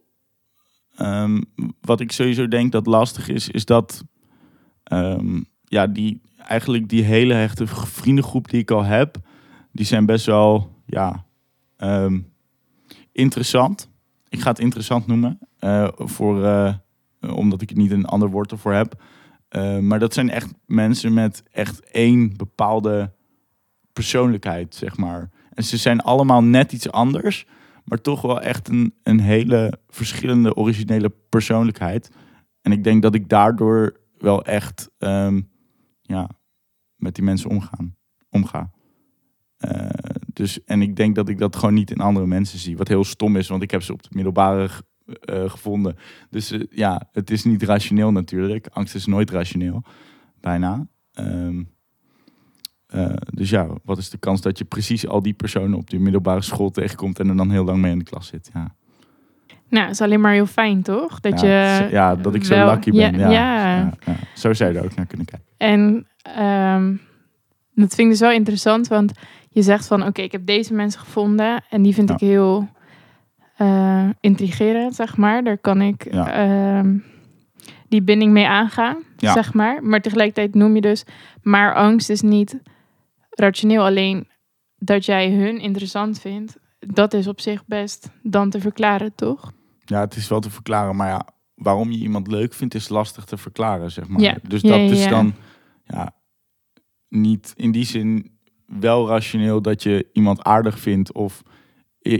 ehm, 0.96 1.42
wat 1.80 2.00
ik 2.00 2.12
sowieso 2.12 2.48
denk 2.48 2.72
dat 2.72 2.86
lastig 2.86 3.28
is, 3.28 3.48
is 3.48 3.64
dat. 3.64 4.04
ehm, 4.82 5.42
ja, 5.64 5.86
die, 5.86 6.20
eigenlijk 6.36 6.88
die 6.88 7.02
hele 7.02 7.34
hechte 7.34 7.66
vriendengroep 7.66 8.48
die 8.50 8.60
ik 8.60 8.70
al 8.70 8.84
heb, 8.84 9.16
die 9.72 9.86
zijn 9.86 10.06
best 10.06 10.26
wel. 10.26 10.82
Ja, 10.86 11.26
interessant. 13.12 13.88
Ik 14.28 14.40
ga 14.40 14.50
het 14.50 14.58
interessant 14.58 15.06
noemen. 15.06 15.38
eh, 15.58 15.88
voor. 15.96 16.44
eh, 16.44 16.74
omdat 17.20 17.62
ik 17.62 17.74
niet 17.74 17.90
een 17.90 18.04
ander 18.04 18.30
woord 18.30 18.50
ervoor 18.52 18.72
heb. 18.72 19.02
Eh, 19.48 19.78
maar 19.78 19.98
dat 19.98 20.14
zijn 20.14 20.30
echt 20.30 20.54
mensen 20.66 21.14
met 21.14 21.42
echt 21.50 21.80
één 21.90 22.36
bepaalde 22.36 23.12
persoonlijkheid, 23.92 24.74
zeg 24.74 24.96
maar. 24.96 25.30
En 25.52 25.64
ze 25.64 25.76
zijn 25.76 26.00
allemaal 26.00 26.42
net 26.42 26.72
iets 26.72 26.90
anders, 26.90 27.46
maar 27.84 28.00
toch 28.00 28.22
wel 28.22 28.40
echt 28.40 28.68
een, 28.68 28.94
een 29.02 29.20
hele 29.20 29.78
verschillende, 29.88 30.54
originele 30.54 31.12
persoonlijkheid. 31.28 32.10
En 32.62 32.72
ik 32.72 32.84
denk 32.84 33.02
dat 33.02 33.14
ik 33.14 33.28
daardoor 33.28 34.00
wel 34.18 34.44
echt 34.44 34.90
ehm, 34.98 35.40
ja, 36.02 36.28
met 36.96 37.14
die 37.14 37.24
mensen 37.24 37.50
omgaan, 37.50 37.96
omga. 38.28 38.70
Eh, 39.56 39.88
dus, 40.40 40.64
en 40.64 40.82
ik 40.82 40.96
denk 40.96 41.14
dat 41.14 41.28
ik 41.28 41.38
dat 41.38 41.56
gewoon 41.56 41.74
niet 41.74 41.90
in 41.90 42.00
andere 42.00 42.26
mensen 42.26 42.58
zie. 42.58 42.76
Wat 42.76 42.88
heel 42.88 43.04
stom 43.04 43.36
is, 43.36 43.48
want 43.48 43.62
ik 43.62 43.70
heb 43.70 43.82
ze 43.82 43.92
op 43.92 44.02
de 44.02 44.08
middelbare 44.12 44.68
eh, 45.20 45.50
gevonden. 45.50 45.96
Dus 46.30 46.50
eh, 46.50 46.60
ja, 46.70 47.08
het 47.12 47.30
is 47.30 47.44
niet 47.44 47.62
rationeel 47.62 48.12
natuurlijk. 48.12 48.66
Angst 48.72 48.94
is 48.94 49.06
nooit 49.06 49.30
rationeel, 49.30 49.82
bijna. 50.40 50.86
Ehm, 51.12 51.62
eh, 52.86 53.14
dus 53.30 53.50
ja, 53.50 53.66
wat 53.84 53.98
is 53.98 54.10
de 54.10 54.18
kans 54.18 54.40
dat 54.40 54.58
je 54.58 54.64
precies 54.64 55.06
al 55.06 55.22
die 55.22 55.32
personen 55.32 55.78
op 55.78 55.90
de 55.90 55.98
middelbare 55.98 56.42
school 56.42 56.70
tegenkomt 56.70 57.18
en 57.18 57.28
er 57.28 57.36
dan 57.36 57.50
heel 57.50 57.64
lang 57.64 57.80
mee 57.80 57.92
in 57.92 57.98
de 57.98 58.04
klas 58.04 58.26
zit? 58.26 58.50
Ja, 58.52 58.74
Nou, 59.68 59.90
is 59.90 60.00
alleen 60.00 60.20
maar 60.20 60.32
heel 60.32 60.46
fijn, 60.46 60.82
toch? 60.82 61.20
Dat 61.20 61.40
ja, 61.40 61.78
je 61.78 61.90
ja 61.90 62.16
dat 62.16 62.34
ik 62.34 62.44
zo 62.44 62.54
wel- 62.54 62.70
lucky 62.70 62.90
ben. 62.90 63.18
Ja, 63.18 63.30
ja. 63.30 63.76
ja, 63.76 63.92
ja. 64.06 64.16
Zo 64.34 64.52
zou 64.52 64.72
je 64.72 64.78
er 64.78 64.84
ook 64.84 64.94
naar 64.94 65.06
kunnen 65.06 65.26
kijken. 65.26 65.48
En 65.56 66.06
ehm, 66.22 66.96
dat 67.74 67.94
vind 67.94 67.98
ik 67.98 68.08
dus 68.08 68.20
wel 68.20 68.32
interessant, 68.32 68.88
want 68.88 69.12
je 69.52 69.62
zegt 69.62 69.86
van, 69.86 70.06
oké, 70.06 70.22
ik 70.22 70.32
heb 70.32 70.46
deze 70.46 70.74
mensen 70.74 71.00
gevonden 71.00 71.64
en 71.70 71.82
die 71.82 71.94
vind 71.94 72.08
Ja. 72.08 72.14
ik 72.14 72.20
heel 72.20 72.68
eh, 73.56 74.08
intrigerend, 74.20 74.94
zeg 74.94 75.16
maar. 75.16 75.44
Daar 75.44 75.58
kan 75.58 75.80
ik 75.82 76.12
Ja. 76.12 76.32
ehm, 76.32 76.98
die 77.88 78.02
binding 78.02 78.32
mee 78.32 78.46
aangaan, 78.46 78.96
Ja. 79.16 79.32
zeg 79.32 79.54
maar. 79.54 79.82
Maar 79.82 80.00
tegelijkertijd 80.00 80.54
noem 80.54 80.74
je 80.74 80.80
dus, 80.80 81.04
maar 81.42 81.74
angst 81.74 82.10
is 82.10 82.20
niet 82.20 82.58
rationeel. 83.30 83.84
Alleen 83.84 84.28
dat 84.76 85.04
jij 85.04 85.30
hun 85.32 85.58
interessant 85.60 86.20
vindt, 86.20 86.56
dat 86.78 87.14
is 87.14 87.26
op 87.26 87.40
zich 87.40 87.66
best 87.66 88.10
dan 88.22 88.50
te 88.50 88.60
verklaren, 88.60 89.14
toch? 89.14 89.52
Ja, 89.84 90.00
het 90.00 90.16
is 90.16 90.28
wel 90.28 90.40
te 90.40 90.50
verklaren, 90.50 90.96
maar 90.96 91.08
ja, 91.08 91.26
waarom 91.54 91.90
je 91.90 91.98
iemand 91.98 92.26
leuk 92.26 92.54
vindt 92.54 92.74
is 92.74 92.88
lastig 92.88 93.24
te 93.24 93.36
verklaren, 93.36 93.90
zeg 93.90 94.08
maar. 94.08 94.20
Ja. 94.20 94.36
Dus 94.48 94.62
dat 94.62 94.80
is 94.80 95.08
dan 95.08 95.34
ja, 95.84 96.14
niet 97.08 97.52
in 97.56 97.70
die 97.72 97.84
zin 97.84 98.38
wel 98.78 99.08
rationeel 99.08 99.62
dat 99.62 99.82
je 99.82 100.08
iemand 100.12 100.42
aardig 100.42 100.78
vindt 100.78 101.12
of 101.12 101.42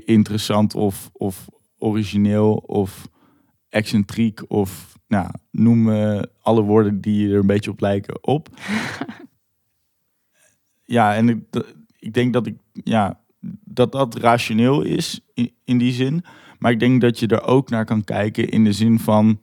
interessant 0.04 0.74
of, 0.74 1.10
of 1.12 1.46
origineel 1.78 2.54
of 2.54 3.08
excentriek 3.68 4.50
of 4.50 4.98
nou, 5.06 5.30
noem 5.50 5.92
eh, 5.92 6.22
alle 6.40 6.62
woorden 6.62 7.00
die 7.00 7.32
er 7.32 7.38
een 7.38 7.46
beetje 7.46 7.70
op 7.70 7.80
lijken 7.80 8.26
op. 8.26 8.48
ja, 10.96 11.14
en 11.14 11.28
ik, 11.28 11.64
ik 11.98 12.12
denk 12.12 12.32
dat 12.32 12.46
ik 12.46 12.56
ja, 12.72 13.20
dat 13.64 13.92
dat 13.92 14.14
rationeel 14.14 14.82
is 14.82 15.20
in, 15.34 15.52
in 15.64 15.78
die 15.78 15.92
zin. 15.92 16.24
Maar 16.58 16.72
ik 16.72 16.80
denk 16.80 17.00
dat 17.00 17.18
je 17.18 17.26
er 17.26 17.42
ook 17.42 17.70
naar 17.70 17.84
kan 17.84 18.04
kijken 18.04 18.48
in 18.48 18.64
de 18.64 18.72
zin 18.72 18.98
van, 18.98 19.40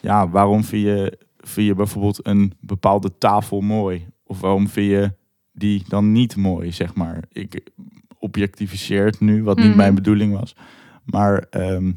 ja, 0.00 0.28
waarom 0.28 0.64
vind 0.64 0.82
je, 0.82 1.18
vind 1.36 1.66
je 1.66 1.74
bijvoorbeeld 1.74 2.26
een 2.26 2.52
bepaalde 2.60 3.18
tafel 3.18 3.60
mooi? 3.60 4.06
Of 4.24 4.40
waarom 4.40 4.68
vind 4.68 4.90
je 4.90 5.14
die 5.52 5.84
dan 5.88 6.12
niet 6.12 6.36
mooi, 6.36 6.72
zeg 6.72 6.94
maar? 6.94 7.24
Ik 7.28 7.70
objectificeer 8.18 9.04
het 9.04 9.20
nu, 9.20 9.42
wat 9.42 9.56
niet 9.56 9.66
Mhm. 9.66 9.76
mijn 9.76 9.94
bedoeling 9.94 10.38
was. 10.38 10.56
Maar 11.04 11.38
ehm, 11.38 11.92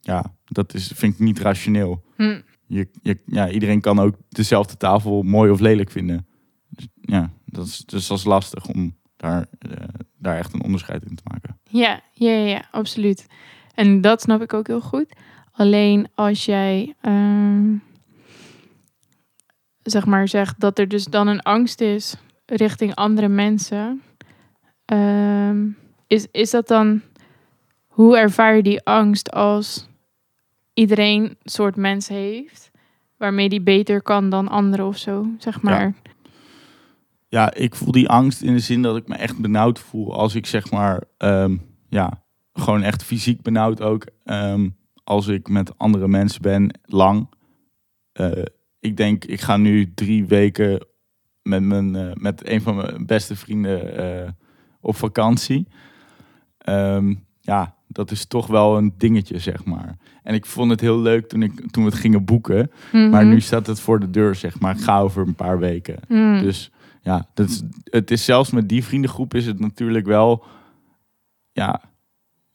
ja, 0.00 0.34
dat 0.44 0.74
is, 0.74 0.92
vind 0.94 1.12
ik 1.14 1.18
niet 1.20 1.38
rationeel. 1.38 2.04
Hm. 2.16 2.40
Je, 2.66 2.88
je, 3.02 3.18
ja, 3.26 3.50
iedereen 3.50 3.80
kan 3.80 3.98
ook 3.98 4.16
dezelfde 4.28 4.76
tafel 4.76 5.22
mooi 5.22 5.50
of 5.50 5.60
lelijk 5.60 5.90
vinden. 5.90 6.26
Dus, 6.68 6.88
ja, 7.00 7.30
dat 7.44 7.66
is, 7.66 7.78
dus 7.78 8.06
dat 8.06 8.18
is 8.18 8.24
lastig 8.24 8.66
om 8.68 8.96
daar, 9.16 9.46
eh, 9.58 9.70
daar 10.18 10.36
echt 10.36 10.52
een 10.52 10.62
onderscheid 10.62 11.04
in 11.04 11.14
te 11.14 11.22
maken. 11.24 11.58
Ja, 11.64 12.00
ja, 12.12 12.30
ja, 12.30 12.46
ja, 12.46 12.68
absoluut. 12.70 13.26
En 13.74 14.00
dat 14.00 14.20
snap 14.20 14.42
ik 14.42 14.52
ook 14.54 14.66
heel 14.66 14.80
goed. 14.80 15.12
Alleen 15.52 16.08
als 16.14 16.44
jij, 16.44 16.94
ehm, 17.00 17.74
zeg 19.82 20.06
maar, 20.06 20.28
zegt 20.28 20.60
dat 20.60 20.78
er 20.78 20.88
dus 20.88 21.04
dan 21.04 21.26
een 21.28 21.40
angst 21.42 21.80
is 21.80 22.16
richting 22.50 22.94
andere 22.94 23.28
mensen, 23.28 24.02
ehm, 24.84 25.66
is, 26.06 26.26
is 26.30 26.50
dat 26.50 26.68
dan, 26.68 27.00
hoe 27.86 28.18
ervaar 28.18 28.56
je 28.56 28.62
die 28.62 28.82
angst 28.84 29.30
als 29.32 29.88
iedereen 30.74 31.22
een 31.22 31.36
soort 31.44 31.76
mens 31.76 32.08
heeft, 32.08 32.70
waarmee 33.16 33.48
die 33.48 33.60
beter 33.60 34.02
kan 34.02 34.30
dan 34.30 34.48
anderen 34.48 34.86
of 34.86 34.96
zo, 34.96 35.26
zeg 35.38 35.62
maar. 35.62 35.94
Ja, 37.28 37.54
ik 37.54 37.74
voel 37.74 37.92
die 37.92 38.08
angst 38.08 38.42
in 38.42 38.52
de 38.52 38.58
zin 38.58 38.82
dat 38.82 38.96
ik 38.96 39.08
me 39.08 39.14
echt 39.14 39.38
benauwd 39.38 39.78
voel 39.78 40.14
als 40.14 40.34
ik 40.34 40.46
zeg 40.46 40.70
maar, 40.70 41.02
ehm, 41.16 41.56
ja, 41.88 42.22
gewoon 42.52 42.82
echt 42.82 43.02
fysiek 43.04 43.42
benauwd 43.42 43.80
ook. 43.80 44.06
ehm, 44.24 44.68
als 45.04 45.26
ik 45.26 45.48
met 45.48 45.78
andere 45.78 46.08
mensen 46.08 46.42
ben, 46.42 46.78
lang. 46.84 47.28
eh, 48.12 48.42
ik 48.80 48.96
denk, 48.96 49.24
ik 49.24 49.40
ga 49.40 49.56
nu 49.56 49.94
drie 49.94 50.26
weken 50.26 50.86
met, 51.42 51.62
mijn, 51.62 51.96
eh, 51.96 52.14
met 52.14 52.48
een 52.48 52.60
van 52.62 52.76
mijn 52.76 53.06
beste 53.06 53.36
vrienden 53.36 53.96
eh, 53.96 54.30
op 54.80 54.96
vakantie. 54.96 55.66
Ehm, 56.58 57.14
ja, 57.40 57.74
dat 57.86 58.10
is 58.10 58.26
toch 58.26 58.46
wel 58.46 58.76
een 58.76 58.94
dingetje, 58.98 59.38
zeg 59.38 59.64
maar. 59.64 59.96
En 60.22 60.34
ik 60.34 60.46
vond 60.46 60.70
het 60.70 60.80
heel 60.80 60.98
leuk 61.00 61.28
toen, 61.28 61.42
ik, 61.42 61.70
toen 61.70 61.84
we 61.84 61.90
het 61.90 61.98
gingen 61.98 62.24
boeken. 62.24 62.70
Maar 62.92 63.08
Mhm. 63.24 63.28
nu 63.28 63.40
staat 63.40 63.66
het 63.66 63.80
voor 63.80 64.00
de 64.00 64.10
deur, 64.10 64.34
zeg 64.34 64.60
maar. 64.60 64.74
Ik 64.74 64.82
ga 64.82 65.00
over 65.00 65.26
een 65.26 65.34
paar 65.34 65.58
weken. 65.58 65.96
Hmm. 66.08 66.42
Dus 66.42 66.70
ja, 67.02 67.26
dat 67.34 67.48
is, 67.48 67.62
het 67.84 68.10
is 68.10 68.24
zelfs 68.24 68.50
met 68.50 68.68
die 68.68 68.84
vriendengroep 68.84 69.34
is 69.34 69.46
het 69.46 69.60
natuurlijk 69.60 70.06
wel... 70.06 70.44
Ja, 71.52 71.80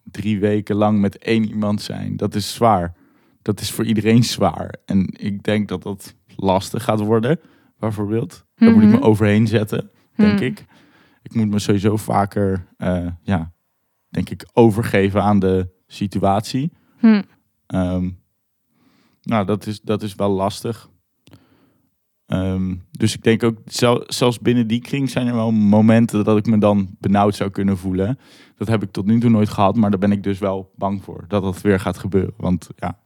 drie 0.03 0.39
weken 0.39 0.75
lang 0.75 0.99
met 0.99 1.17
één 1.17 1.47
iemand 1.47 1.81
zijn. 1.81 2.17
Dat 2.17 2.35
is 2.35 2.53
zwaar. 2.53 2.93
Dat 3.41 3.59
is 3.59 3.71
voor 3.71 3.85
iedereen 3.85 4.23
zwaar. 4.23 4.75
En 4.85 5.07
ik 5.17 5.43
denk 5.43 5.67
dat 5.67 5.83
dat 5.83 6.15
lastig 6.35 6.83
gaat 6.83 6.99
worden, 6.99 7.39
bijvoorbeeld. 7.79 8.45
Daar 8.55 8.71
moet 8.73 8.83
ik 8.83 8.89
me 8.89 8.95
Mhm. 8.95 9.03
overheen 9.03 9.47
zetten, 9.47 9.91
denk 10.15 10.37
Hmm. 10.39 10.47
ik. 10.47 10.65
Ik 11.21 11.35
moet 11.35 11.49
me 11.49 11.59
sowieso 11.59 11.97
vaker, 11.97 12.67
eh, 12.77 13.07
ja, 13.21 13.51
denk 14.09 14.29
ik, 14.29 14.49
overgeven 14.53 15.23
aan 15.23 15.39
de 15.39 15.69
situatie. 15.87 16.71
Hmm. 16.97 17.23
Ehm, 17.67 18.09
nou, 19.21 19.45
dat 19.45 19.65
is, 19.67 19.81
dat 19.81 20.03
is 20.03 20.15
wel 20.15 20.29
lastig. 20.29 20.89
Ehm, 22.25 22.75
dus 22.91 23.15
ik 23.15 23.23
denk 23.23 23.43
ook, 23.43 23.57
zel- 23.65 24.03
zelfs 24.07 24.39
binnen 24.39 24.67
die 24.67 24.81
kring 24.81 25.09
zijn 25.09 25.27
er 25.27 25.33
wel 25.33 25.51
momenten 25.51 26.23
dat 26.23 26.37
ik 26.37 26.45
me 26.45 26.57
dan 26.57 26.95
benauwd 26.99 27.35
zou 27.35 27.49
kunnen 27.49 27.77
voelen. 27.77 28.19
Dat 28.55 28.67
heb 28.67 28.83
ik 28.83 28.91
tot 28.91 29.05
nu 29.05 29.19
toe 29.19 29.29
nooit 29.29 29.49
gehad, 29.49 29.75
maar 29.75 29.89
daar 29.89 29.99
ben 29.99 30.11
ik 30.11 30.23
dus 30.23 30.39
wel 30.39 30.71
bang 30.75 31.03
voor. 31.03 31.25
Dat 31.27 31.43
dat 31.43 31.61
weer 31.61 31.79
gaat 31.79 31.97
gebeuren. 31.97 32.33
Want 32.37 32.67
ja, 32.75 32.99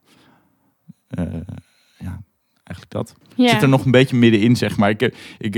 eh, 1.08 1.34
ja 1.98 2.22
eigenlijk 2.70 2.92
dat. 2.92 3.16
Ja. 3.36 3.44
Ik 3.44 3.50
zit 3.50 3.62
er 3.62 3.70
nog 3.70 3.86
een 3.86 3.92
beetje 3.92 4.18
middenin, 4.18 4.56
zeg 4.56 4.78
maar. 4.78 4.90
Ik 4.90 5.00
heb, 5.00 5.16
ik, 5.38 5.56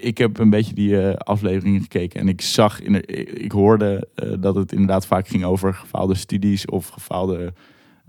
ik 0.00 0.18
heb 0.18 0.38
een 0.38 0.50
beetje 0.50 0.74
die 0.74 1.00
eh, 1.00 1.14
afleveringen 1.14 1.80
gekeken 1.80 2.20
en 2.20 2.28
ik 2.28 2.40
zag, 2.40 2.80
in 2.80 2.92
de, 2.92 3.02
ik 3.26 3.52
hoorde 3.52 4.08
eh, 4.14 4.28
dat 4.40 4.54
het 4.54 4.72
inderdaad 4.72 5.06
vaak 5.06 5.28
ging 5.28 5.44
over 5.44 5.74
gefaalde 5.74 6.14
studies 6.14 6.66
of 6.66 6.88
gefaalde, 6.88 7.52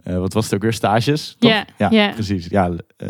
eh, 0.03 0.17
wat 0.17 0.33
was 0.33 0.45
het 0.45 0.53
ook 0.53 0.61
weer, 0.61 0.73
stages? 0.73 1.35
toch? 1.39 1.51
Ja, 1.51 1.65
ja, 1.77 1.89
ja. 1.89 2.11
precies. 2.11 2.47
Ja, 2.47 2.71
uh, 2.97 3.09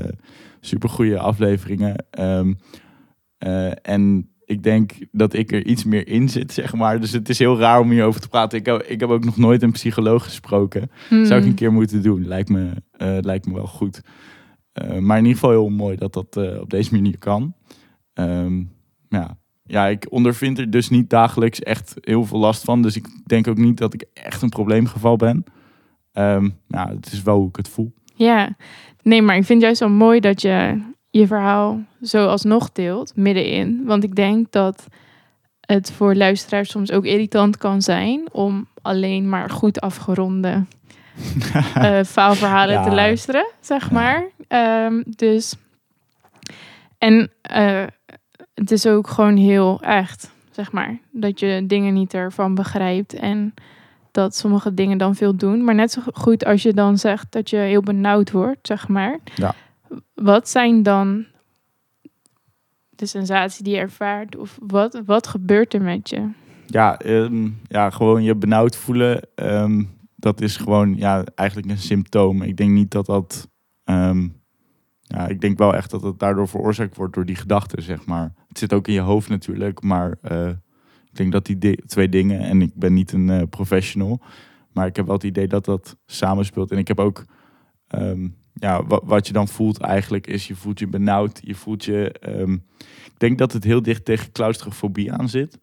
supergoeie 0.59 1.17
afleveringen. 1.17 2.05
Ehm, 2.09 2.53
eh, 3.37 3.71
en 3.81 4.29
ik 4.45 4.63
denk 4.63 4.91
dat 5.11 5.33
ik 5.33 5.51
er 5.51 5.65
iets 5.65 5.83
meer 5.83 6.07
in 6.07 6.29
zit, 6.29 6.53
zeg 6.53 6.73
maar. 6.73 6.99
Dus 6.99 7.11
het 7.11 7.29
is 7.29 7.39
heel 7.39 7.59
raar 7.59 7.79
om 7.79 7.89
hierover 7.89 8.21
te 8.21 8.27
praten. 8.27 8.59
Ik 8.59 8.65
heb, 8.65 8.81
ik 8.81 8.99
heb 8.99 9.09
ook 9.09 9.25
nog 9.25 9.37
nooit 9.37 9.61
een 9.61 9.71
psycholoog 9.71 10.23
gesproken. 10.23 10.91
Hmm. 11.07 11.25
Zou 11.25 11.41
ik 11.41 11.47
een 11.47 11.55
keer 11.55 11.73
moeten 11.73 12.01
doen. 12.01 12.27
Lijkt 12.27 12.49
me, 12.49 12.69
lijkt 13.21 13.45
me 13.45 13.53
wel 13.53 13.67
goed. 13.67 14.01
Uh, 14.83 14.97
maar 14.97 15.17
in 15.17 15.23
ieder 15.23 15.39
geval 15.39 15.49
heel 15.49 15.69
mooi 15.69 15.95
dat 15.95 16.13
dat 16.13 16.37
uh, 16.37 16.59
op 16.59 16.69
deze 16.69 16.93
manier 16.93 17.17
kan. 17.17 17.53
Um, 18.13 18.71
ja. 19.09 19.37
ja, 19.63 19.87
ik 19.87 20.07
ondervind 20.09 20.59
er 20.59 20.69
dus 20.69 20.89
niet 20.89 21.09
dagelijks 21.09 21.59
echt 21.59 21.95
heel 22.01 22.25
veel 22.25 22.39
last 22.39 22.63
van. 22.63 22.81
Dus 22.81 22.95
ik 22.95 23.07
denk 23.25 23.47
ook 23.47 23.57
niet 23.57 23.77
dat 23.77 23.93
ik 23.93 24.05
echt 24.13 24.41
een 24.41 24.49
probleemgeval 24.49 25.15
ben. 25.15 25.43
Um, 26.13 26.57
nou, 26.67 26.95
het 26.95 27.11
is 27.11 27.23
wel 27.23 27.37
hoe 27.37 27.49
ik 27.49 27.55
het 27.55 27.69
voel. 27.69 27.93
Ja, 28.15 28.55
nee, 29.01 29.21
maar 29.21 29.35
ik 29.35 29.45
vind 29.45 29.61
juist 29.61 29.77
zo 29.77 29.89
mooi 29.89 30.19
dat 30.19 30.41
je 30.41 30.81
je 31.09 31.27
verhaal 31.27 31.83
zo 32.01 32.27
alsnog 32.27 32.71
deelt, 32.71 33.15
middenin. 33.15 33.85
Want 33.85 34.03
ik 34.03 34.15
denk 34.15 34.51
dat 34.51 34.87
het 35.59 35.91
voor 35.91 36.15
luisteraars 36.15 36.69
soms 36.69 36.91
ook 36.91 37.05
irritant 37.05 37.57
kan 37.57 37.81
zijn 37.81 38.27
om 38.31 38.67
alleen 38.81 39.29
maar 39.29 39.49
goed 39.49 39.81
afgeronde 39.81 40.65
uh, 41.77 42.03
faalverhalen 42.17 42.75
ja. 42.75 42.83
te 42.83 42.91
luisteren, 42.91 43.45
zeg 43.59 43.91
maar. 43.91 44.25
Um, 44.47 45.03
dus, 45.05 45.55
en 46.97 47.31
uh, 47.55 47.83
het 48.53 48.71
is 48.71 48.87
ook 48.87 49.07
gewoon 49.07 49.37
heel 49.37 49.81
echt, 49.81 50.31
zeg 50.51 50.71
maar, 50.71 50.97
dat 51.11 51.39
je 51.39 51.63
dingen 51.67 51.93
niet 51.93 52.13
ervan 52.13 52.55
begrijpt 52.55 53.13
en 53.13 53.53
dat 54.11 54.35
sommige 54.35 54.73
dingen 54.73 54.97
dan 54.97 55.15
veel 55.15 55.35
doen. 55.35 55.63
Maar 55.63 55.75
net 55.75 55.91
zo 55.91 56.01
goed 56.13 56.45
als 56.45 56.63
je 56.63 56.73
dan 56.73 56.97
zegt 56.97 57.31
dat 57.31 57.49
je 57.49 57.57
heel 57.57 57.81
benauwd 57.81 58.31
wordt, 58.31 58.67
zeg 58.67 58.87
maar. 58.87 59.19
Ja. 59.35 59.53
Wat 60.13 60.49
zijn 60.49 60.83
dan 60.83 61.25
de 62.89 63.05
sensatie 63.05 63.63
die 63.63 63.73
je 63.73 63.79
ervaart? 63.79 64.35
Of 64.35 64.57
wat, 64.61 65.01
wat 65.05 65.27
gebeurt 65.27 65.73
er 65.73 65.81
met 65.81 66.09
je? 66.09 66.29
Ja, 66.65 66.99
um, 67.05 67.61
ja 67.67 67.89
gewoon 67.89 68.23
je 68.23 68.35
benauwd 68.35 68.75
voelen. 68.75 69.21
Um, 69.35 69.94
dat 70.25 70.41
is 70.41 70.57
gewoon 70.57 70.95
ja, 70.95 71.23
eigenlijk 71.35 71.69
een 71.69 71.77
symptoom. 71.77 72.41
Ik 72.41 72.57
denk 72.57 72.71
niet 72.71 72.91
dat 72.91 73.05
dat. 73.05 73.49
Um, 73.83 74.41
ja, 75.01 75.27
ik 75.27 75.41
denk 75.41 75.57
wel 75.57 75.75
echt 75.75 75.91
dat 75.91 76.01
het 76.01 76.19
daardoor 76.19 76.47
veroorzaakt 76.47 76.95
wordt 76.95 77.13
door 77.13 77.25
die 77.25 77.35
gedachten, 77.35 77.83
zeg 77.83 78.05
maar. 78.05 78.33
Het 78.47 78.57
zit 78.57 78.73
ook 78.73 78.87
in 78.87 78.93
je 78.93 78.99
hoofd 78.99 79.29
natuurlijk, 79.29 79.81
maar 79.81 80.17
uh, 80.31 80.47
ik 81.09 81.15
denk 81.15 81.31
dat 81.31 81.45
die 81.45 81.57
di 81.57 81.75
twee 81.75 82.09
dingen, 82.09 82.39
en 82.39 82.61
ik 82.61 82.71
ben 82.75 82.93
niet 82.93 83.11
een 83.11 83.27
uh, 83.27 83.41
professional, 83.49 84.21
maar 84.71 84.87
ik 84.87 84.95
heb 84.95 85.05
wel 85.05 85.15
het 85.15 85.23
idee 85.23 85.47
dat 85.47 85.65
dat 85.65 85.97
samenspeelt. 86.05 86.71
En 86.71 86.77
ik 86.77 86.87
heb 86.87 86.99
ook, 86.99 87.25
um, 87.95 88.35
ja, 88.53 88.85
wat, 88.85 89.27
je 89.27 89.33
dan 89.33 89.47
voelt 89.47 89.79
eigenlijk 89.79 90.27
is, 90.27 90.47
je 90.47 90.55
voelt 90.55 90.79
je 90.79 90.87
benauwd, 90.87 91.39
je 91.43 91.55
voelt 91.55 91.85
je, 91.85 92.15
um, 92.27 92.65
ik 93.05 93.19
denk 93.19 93.37
dat 93.37 93.53
het 93.53 93.63
heel 93.63 93.81
dicht 93.81 94.05
tegen 94.05 94.31
claustrofobie 94.31 95.13
aan 95.13 95.29
zit. 95.29 95.59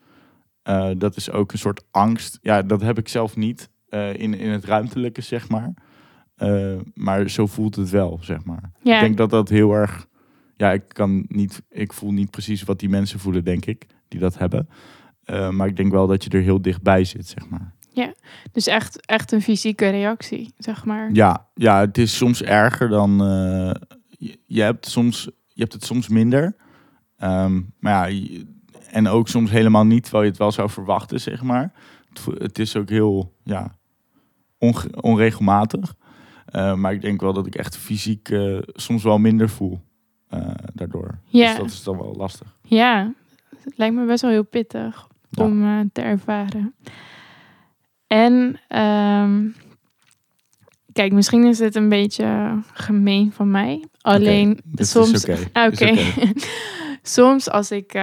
Uh, 0.68 0.90
dat 0.98 1.16
is 1.16 1.30
ook 1.30 1.52
een 1.52 1.58
soort 1.58 1.84
angst. 1.90 2.38
Ja, 2.42 2.62
dat 2.62 2.80
heb 2.80 2.98
ik 2.98 3.08
zelf 3.08 3.36
niet 3.36 3.70
uh, 3.94 4.14
in, 4.14 4.34
in 4.34 4.50
het 4.50 4.64
ruimtelijke, 4.64 5.20
zeg 5.20 5.48
maar. 5.48 5.74
Uh, 6.38 6.80
maar 6.94 7.30
zo 7.30 7.46
voelt 7.46 7.76
het 7.76 7.90
wel, 7.90 8.18
zeg 8.20 8.44
maar. 8.44 8.70
Ja. 8.82 8.94
Ik 8.94 9.00
denk 9.00 9.16
dat 9.16 9.30
dat 9.30 9.48
heel 9.48 9.72
erg. 9.72 10.06
Ja, 10.56 10.72
ik 10.72 10.82
kan 10.88 11.24
niet. 11.28 11.62
Ik 11.70 11.92
voel 11.92 12.12
niet 12.12 12.30
precies 12.30 12.62
wat 12.62 12.78
die 12.78 12.88
mensen 12.88 13.18
voelen, 13.18 13.44
denk 13.44 13.66
ik, 13.66 13.86
die 14.08 14.20
dat 14.20 14.38
hebben. 14.38 14.68
Uh, 15.26 15.50
maar 15.50 15.66
ik 15.66 15.76
denk 15.76 15.92
wel 15.92 16.06
dat 16.06 16.24
je 16.24 16.30
er 16.30 16.42
heel 16.42 16.62
dichtbij 16.62 17.04
zit, 17.04 17.26
zeg 17.26 17.48
maar. 17.48 17.74
Ja, 17.92 18.12
dus 18.52 18.66
echt, 18.66 19.06
echt 19.06 19.32
een 19.32 19.42
fysieke 19.42 19.88
reactie, 19.88 20.54
zeg 20.58 20.84
maar. 20.84 21.10
Ja, 21.12 21.48
ja 21.54 21.80
het 21.80 21.98
is 21.98 22.16
soms 22.16 22.42
erger 22.42 22.88
dan. 22.88 23.16
je, 24.08 24.38
je, 24.46 24.62
hebt 24.62 24.86
soms, 24.86 25.30
je 25.46 25.60
hebt 25.60 25.72
het 25.72 25.84
soms 25.84 26.08
minder. 26.08 26.56
Um, 27.18 27.74
maar 27.78 28.12
ja, 28.12 28.22
en 28.90 29.08
ook 29.08 29.28
soms 29.28 29.50
helemaal 29.50 29.84
niet, 29.84 30.02
terwijl 30.02 30.24
je 30.24 30.30
het 30.30 30.38
wel 30.38 30.52
zou 30.52 30.70
verwachten, 30.70 31.20
zeg 31.20 31.42
maar. 31.42 31.72
Het, 32.08 32.40
het 32.40 32.58
is 32.58 32.76
ook 32.76 32.88
heel 32.88 33.34
ja, 33.42 33.76
onregelmatig. 35.00 35.94
Uh, 36.56 36.74
maar 36.74 36.92
ik 36.92 37.00
denk 37.00 37.20
wel 37.20 37.32
dat 37.32 37.46
ik 37.46 37.54
echt 37.54 37.76
fysiek 37.76 38.28
uh, 38.28 38.58
soms 38.66 39.02
wel 39.02 39.18
minder 39.18 39.48
voel 39.48 39.80
uh, 40.34 40.48
daardoor. 40.74 41.18
Ja. 41.24 41.48
Dus 41.48 41.56
dat 41.56 41.70
is 41.70 41.82
dan 41.82 41.96
wel 41.96 42.14
lastig. 42.16 42.56
Ja, 42.62 43.12
het 43.64 43.78
lijkt 43.78 43.94
me 43.94 44.06
best 44.06 44.22
wel 44.22 44.30
heel 44.30 44.44
pittig 44.44 45.08
ja. 45.30 45.44
om 45.44 45.90
te 45.92 46.00
ervaren. 46.00 46.74
En 48.06 48.60
um, 48.80 49.54
kijk, 50.92 51.12
misschien 51.12 51.44
is 51.44 51.58
het 51.58 51.74
een 51.74 51.88
beetje 51.88 52.58
gemeen 52.72 53.32
van 53.32 53.50
mij. 53.50 53.84
Alleen 54.00 54.50
okay, 54.72 54.84
soms. 54.84 55.24
Oké. 55.24 55.38
Okay. 55.52 55.66
okay. 55.66 56.32
soms 57.02 57.50
als 57.50 57.70
ik 57.70 58.02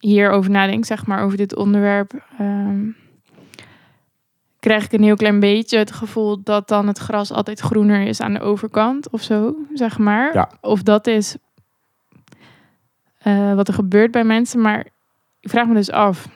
hierover 0.00 0.50
nadenk, 0.50 0.84
zeg 0.84 1.06
maar, 1.06 1.22
over 1.22 1.36
dit 1.36 1.56
onderwerp. 1.56 2.24
Um, 2.40 2.96
krijg 4.64 4.84
ik 4.84 4.92
een 4.92 5.02
heel 5.02 5.16
klein 5.16 5.40
beetje 5.40 5.78
het 5.78 5.92
gevoel 5.92 6.42
dat 6.42 6.68
dan 6.68 6.86
het 6.86 6.98
gras 6.98 7.32
altijd 7.32 7.60
groener 7.60 8.06
is 8.06 8.20
aan 8.20 8.32
de 8.32 8.40
overkant 8.40 9.10
of 9.10 9.22
zo, 9.22 9.56
zeg 9.74 9.98
maar. 9.98 10.34
Ja. 10.34 10.50
Of 10.60 10.82
dat 10.82 11.06
is 11.06 11.36
uh, 13.26 13.54
wat 13.54 13.68
er 13.68 13.74
gebeurt 13.74 14.10
bij 14.10 14.24
mensen. 14.24 14.60
Maar 14.60 14.86
ik 15.40 15.50
vraag 15.50 15.66
me 15.66 15.74
dus 15.74 15.90
af 15.90 16.28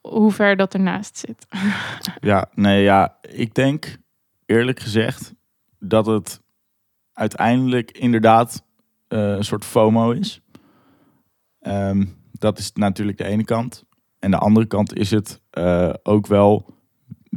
hoe 0.00 0.32
ver 0.32 0.56
dat 0.56 0.74
ernaast 0.74 1.18
zit. 1.18 1.46
ja, 2.30 2.48
nee, 2.54 2.82
ja, 2.82 3.16
ik 3.20 3.54
denk 3.54 3.96
eerlijk 4.46 4.80
gezegd 4.80 5.34
dat 5.78 6.06
het 6.06 6.40
uiteindelijk 7.12 7.90
inderdaad 7.90 8.62
uh, 9.08 9.18
een 9.18 9.44
soort 9.44 9.64
FOMO 9.64 10.10
is. 10.10 10.40
Um, 11.60 12.16
dat 12.32 12.58
is 12.58 12.72
natuurlijk 12.72 13.18
de 13.18 13.24
ene 13.24 13.44
kant. 13.44 13.84
En 14.18 14.30
de 14.30 14.38
andere 14.38 14.66
kant 14.66 14.94
is 14.94 15.10
het 15.10 15.40
uh, 15.52 15.94
ook 16.02 16.26
wel 16.26 16.74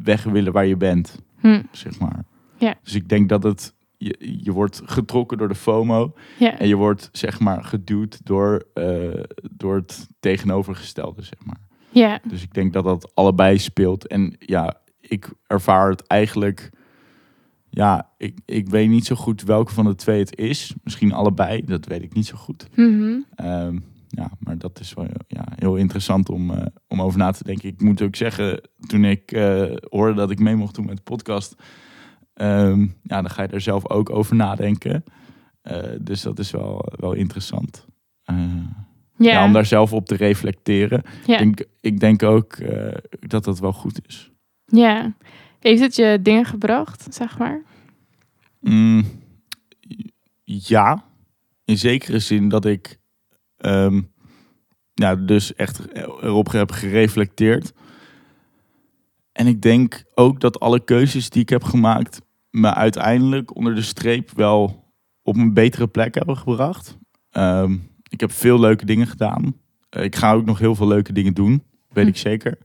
weg 0.03 0.23
willen 0.23 0.53
waar 0.53 0.65
je 0.65 0.77
bent, 0.77 1.19
hm. 1.39 1.61
zeg 1.71 1.99
maar. 1.99 2.23
Ja. 2.57 2.75
Dus 2.83 2.95
ik 2.95 3.09
denk 3.09 3.29
dat 3.29 3.43
het, 3.43 3.73
je, 3.97 4.37
je 4.43 4.51
wordt 4.51 4.81
getrokken 4.85 5.37
door 5.37 5.47
de 5.47 5.55
FOMO 5.55 6.13
ja. 6.39 6.59
en 6.59 6.67
je 6.67 6.75
wordt, 6.75 7.09
zeg 7.11 7.39
maar, 7.39 7.63
geduwd 7.63 8.25
door, 8.25 8.63
uh, 8.73 9.23
door 9.51 9.75
het 9.75 10.07
tegenovergestelde, 10.19 11.21
zeg 11.21 11.45
maar. 11.45 11.59
Ja. 11.89 12.19
Dus 12.23 12.43
ik 12.43 12.53
denk 12.53 12.73
dat 12.73 12.83
dat 12.83 13.11
allebei 13.13 13.57
speelt. 13.57 14.07
En 14.07 14.35
ja, 14.39 14.81
ik 15.01 15.29
ervaar 15.47 15.89
het 15.89 16.07
eigenlijk, 16.07 16.69
ja, 17.69 18.09
ik, 18.17 18.39
ik 18.45 18.69
weet 18.69 18.89
niet 18.89 19.05
zo 19.05 19.15
goed 19.15 19.41
welke 19.41 19.73
van 19.73 19.85
de 19.85 19.95
twee 19.95 20.19
het 20.19 20.37
is. 20.37 20.73
Misschien 20.83 21.13
allebei, 21.13 21.65
dat 21.65 21.85
weet 21.85 22.03
ik 22.03 22.13
niet 22.13 22.25
zo 22.25 22.37
goed. 22.37 22.67
Mm 22.75 22.99
-hmm. 22.99 23.45
um, 23.45 23.83
ja, 24.09 24.31
maar 24.39 24.57
dat 24.57 24.79
is 24.79 24.93
wel 24.93 25.07
ja, 25.27 25.45
heel 25.55 25.75
interessant 25.75 26.29
om, 26.29 26.51
uh, 26.51 26.65
om 26.87 27.01
over 27.01 27.19
na 27.19 27.31
te 27.31 27.43
denken. 27.43 27.69
Ik 27.69 27.81
moet 27.81 28.01
ook 28.01 28.15
zeggen, 28.15 28.61
toen 28.87 29.05
ik 29.05 29.31
uh, 29.31 29.75
hoorde 29.89 30.13
dat 30.13 30.31
ik 30.31 30.39
mee 30.39 30.55
mocht 30.55 30.75
doen 30.75 30.85
met 30.85 30.95
de 30.95 31.03
podcast, 31.03 31.55
Ehm, 32.39 32.81
ja, 33.03 33.21
dan 33.21 33.29
ga 33.29 33.41
je 33.41 33.47
er 33.47 33.61
zelf 33.61 33.89
ook 33.89 34.09
over 34.09 34.35
nadenken. 34.35 35.03
Eh, 35.61 35.79
dus 36.01 36.21
dat 36.21 36.39
is 36.39 36.51
wel, 36.51 36.85
wel 36.95 37.13
interessant. 37.13 37.85
Eh, 38.23 38.35
ja. 39.17 39.31
Ja, 39.31 39.45
om 39.45 39.53
daar 39.53 39.65
zelf 39.65 39.93
op 39.93 40.05
te 40.05 40.15
reflecteren. 40.15 41.03
Ja. 41.25 41.33
Ik, 41.33 41.39
denk, 41.39 41.63
ik 41.81 41.99
denk 41.99 42.23
ook 42.23 42.53
eh, 42.53 42.97
dat 43.19 43.43
dat 43.43 43.59
wel 43.59 43.73
goed 43.73 43.99
is. 44.07 44.31
ja. 44.65 45.13
Heeft 45.59 45.81
het 45.81 45.95
je 45.95 46.19
dingen 46.21 46.45
gebracht, 46.45 47.05
zeg 47.09 47.37
maar? 47.37 47.63
Mm, 48.59 49.05
ja, 50.43 51.03
in 51.65 51.77
zekere 51.77 52.19
zin 52.19 52.49
dat 52.49 52.65
ik 52.65 52.98
ehm, 53.59 54.01
ja, 54.93 55.15
dus 55.15 55.53
echt 55.55 55.93
erop 56.21 56.51
heb 56.51 56.71
gereflecteerd. 56.71 57.73
En 59.31 59.47
ik 59.47 59.61
denk 59.61 60.03
ook 60.13 60.39
dat 60.39 60.59
alle 60.59 60.83
keuzes 60.83 61.29
die 61.29 61.41
ik 61.41 61.49
heb 61.49 61.63
gemaakt 61.63 62.21
me 62.49 62.73
uiteindelijk 62.73 63.55
onder 63.55 63.75
de 63.75 63.81
streep 63.81 64.31
wel 64.31 64.85
op 65.21 65.35
een 65.35 65.53
betere 65.53 65.87
plek 65.87 66.15
hebben 66.15 66.37
gebracht. 66.37 66.97
Ehm, 67.29 67.77
ik 68.09 68.19
heb 68.19 68.31
veel 68.31 68.59
leuke 68.59 68.85
dingen 68.85 69.07
gedaan. 69.07 69.55
Eh, 69.89 70.03
ik 70.03 70.15
ga 70.15 70.33
ook 70.33 70.45
nog 70.45 70.59
heel 70.59 70.75
veel 70.75 70.87
leuke 70.87 71.13
dingen 71.13 71.33
doen, 71.33 71.63
weet 71.89 72.03
Hm. 72.03 72.09
ik 72.09 72.17
zeker. 72.17 72.57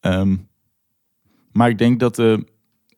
Ehm, 0.00 0.36
maar 1.52 1.68
ik 1.68 1.78
denk 1.78 2.00
dat 2.00 2.14
de, 2.14 2.46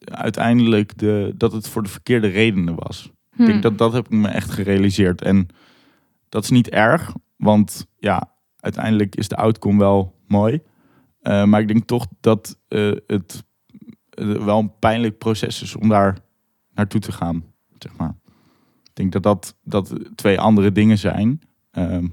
uiteindelijk 0.04 0.98
de, 0.98 1.34
dat 1.36 1.52
het 1.52 1.68
voor 1.68 1.82
de 1.82 1.88
verkeerde 1.88 2.26
redenen 2.26 2.74
was. 2.74 3.10
Hm. 3.30 3.40
Ik 3.42 3.46
denk 3.46 3.62
dat 3.62 3.78
dat 3.78 3.92
heb 3.92 4.04
ik 4.04 4.12
me 4.12 4.28
echt 4.28 4.50
gerealiseerd. 4.50 5.22
En 5.22 5.48
dat 6.36 6.44
is 6.44 6.50
niet 6.50 6.68
erg, 6.68 7.14
want 7.36 7.86
ja, 7.98 8.32
uiteindelijk 8.56 9.16
is 9.16 9.28
de 9.28 9.36
outcome 9.36 9.78
wel 9.78 10.14
mooi. 10.26 10.62
Eh, 11.20 11.44
maar 11.44 11.60
ik 11.60 11.68
denk 11.68 11.86
toch 11.86 12.06
dat 12.20 12.58
eh, 12.68 12.92
het 13.06 13.44
eh, 14.10 14.44
wel 14.44 14.58
een 14.58 14.78
pijnlijk 14.78 15.18
proces 15.18 15.62
is 15.62 15.76
om 15.76 15.88
daar 15.88 16.18
naartoe 16.74 17.00
te 17.00 17.12
gaan, 17.12 17.44
zeg 17.78 17.96
maar. 17.96 18.14
Ik 18.84 18.90
denk 18.92 19.12
dat 19.12 19.22
dat, 19.22 19.56
dat 19.62 19.94
twee 20.14 20.40
andere 20.40 20.72
dingen 20.72 20.98
zijn. 20.98 21.40
Ehm, 21.70 22.06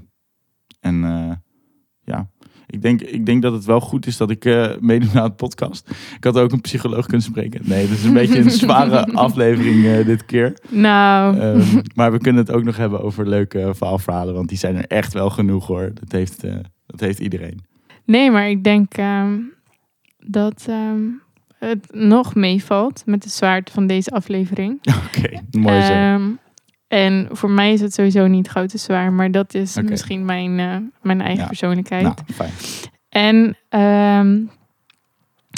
en 0.80 0.96
ja, 2.04 2.30
ik 2.74 2.82
denk, 2.82 3.00
ik 3.00 3.26
denk 3.26 3.42
dat 3.42 3.52
het 3.52 3.64
wel 3.64 3.80
goed 3.80 4.06
is 4.06 4.16
dat 4.16 4.30
ik 4.30 4.44
eh 4.44 4.70
meedoe 4.80 5.08
aan 5.14 5.22
het 5.22 5.36
podcast. 5.36 5.90
Ik 6.16 6.24
had 6.24 6.38
ook 6.38 6.52
een 6.52 6.60
psycholoog 6.60 7.06
kunnen 7.06 7.26
spreken. 7.26 7.60
Nee, 7.64 7.88
dat 7.88 7.96
is 7.96 8.04
een 8.04 8.12
beetje 8.12 8.38
een 8.38 8.50
zware 8.64 9.06
aflevering 9.12 9.86
eh, 9.86 10.06
dit 10.06 10.24
keer. 10.24 10.58
Nou, 10.68 11.38
Ehm, 11.38 11.80
maar 11.94 12.12
we 12.12 12.18
kunnen 12.18 12.44
het 12.44 12.52
ook 12.54 12.64
nog 12.64 12.76
hebben 12.76 13.02
over 13.02 13.28
leuke 13.28 13.70
verhaalverhalen. 13.74 14.34
Want 14.34 14.48
die 14.48 14.58
zijn 14.58 14.76
er 14.76 14.86
echt 14.86 15.12
wel 15.12 15.30
genoeg 15.30 15.66
hoor. 15.66 15.90
Dat 15.94 16.12
heeft, 16.12 16.44
eh, 16.44 16.54
dat 16.86 17.00
heeft 17.00 17.18
iedereen. 17.18 17.60
nee, 18.04 18.30
maar 18.30 18.48
ik 18.48 18.64
denk 18.64 18.94
ehm, 18.94 19.38
dat 20.18 20.64
ehm, 20.68 21.02
het 21.58 21.86
nog 21.90 22.34
meevalt 22.34 23.02
met 23.06 23.22
de 23.22 23.28
zwaarte 23.28 23.72
van 23.72 23.86
deze 23.86 24.10
aflevering. 24.10 24.78
Oké, 25.06 25.40
mooi 25.50 25.82
zo. 25.82 25.92
En 26.94 27.28
voor 27.32 27.50
mij 27.50 27.72
is 27.72 27.80
het 27.80 27.94
sowieso 27.94 28.26
niet 28.26 28.48
groot 28.48 28.68
te 28.68 28.78
zwaar, 28.78 29.12
maar 29.12 29.30
dat 29.30 29.54
is 29.54 29.80
misschien 29.82 30.24
mijn, 30.24 30.58
eh, 30.58 30.76
mijn 31.02 31.20
eigen 31.20 31.40
Ja. 31.42 31.46
persoonlijkheid. 31.46 32.02
nou, 32.02 32.14
fijn. 32.34 32.50
En 33.08 33.56
ehm, 33.68 34.36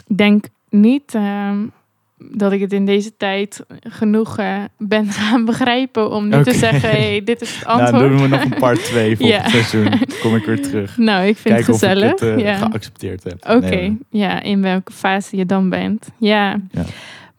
ik 0.09 0.17
denk 0.17 0.45
niet 0.71 1.15
ehm, 1.15 1.57
dat 2.19 2.53
ik 2.53 2.61
het 2.61 2.73
in 2.73 2.87
deze 2.87 3.17
tijd 3.17 3.65
genoeg 3.81 4.39
eh, 4.39 4.57
ben 4.79 5.07
gaan 5.21 5.45
begrijpen 5.45 6.11
om 6.11 6.29
nu 6.29 6.43
te 6.43 6.55
zeggen, 6.55 6.91
hey, 6.91 7.23
dit 7.25 7.41
is 7.41 7.55
het 7.57 7.67
Nou, 7.67 7.81
antwoord. 7.81 8.03
dan 8.03 8.11
doen 8.13 8.23
we 8.31 8.37
nog 8.37 8.45
een 8.45 8.59
part 8.59 8.85
2 8.85 9.17
volgend 9.17 9.43
Ja. 9.43 9.49
seizoen. 9.49 10.01
Kom 10.21 10.35
ik 10.37 10.45
weer 10.45 10.63
terug. 10.63 10.97
Nou, 10.97 11.27
ik 11.27 11.37
vind 11.37 11.55
Kijken 11.55 11.73
het 11.73 11.83
of 11.83 11.89
gezellig. 11.91 12.13
ik 12.13 12.19
het 12.19 12.41
ja. 12.41 12.55
geaccepteerd 12.57 13.25
heb. 13.25 13.47
Oké, 13.49 13.59
Nee, 13.69 13.99
ja, 14.11 14.43
in 14.43 14.63
welke 14.63 14.93
fase 14.93 15.37
je 15.37 15.47
dan 15.47 15.69
bent. 15.69 16.09
Ja. 16.19 16.61
Ja. 16.71 16.85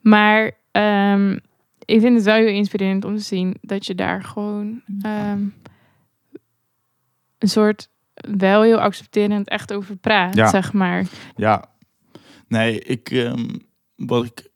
Maar 0.01 0.51
ehm, 0.71 1.37
ik 1.87 2.01
vind 2.01 2.15
het 2.15 2.23
wel 2.25 2.35
heel 2.35 2.47
inspirerend 2.47 3.05
om 3.05 3.15
te 3.15 3.21
zien 3.23 3.57
dat 3.61 3.85
je 3.85 3.95
daar 3.95 4.23
gewoon 4.23 4.81
ehm, 5.01 5.41
een 7.37 7.49
soort 7.49 7.89
wel 8.37 8.61
heel 8.61 8.77
accepterend 8.79 9.47
echt 9.49 9.73
over 9.73 9.95
praat, 9.95 10.35
Ja. 10.35 10.49
zeg 10.49 10.73
maar. 10.73 11.05
Ja, 11.35 11.69
nee, 12.47 12.79
ik, 12.79 13.09
ehm, 13.11 13.55
wat 13.95 14.25
ik, 14.25 14.49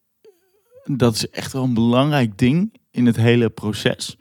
dat 0.84 1.14
is 1.16 1.30
echt 1.30 1.54
wel 1.54 1.64
een 1.64 1.74
belangrijk 1.74 2.38
ding 2.38 2.74
in 2.92 3.06
het 3.06 3.16
hele 3.16 3.50
proces. 3.50 4.18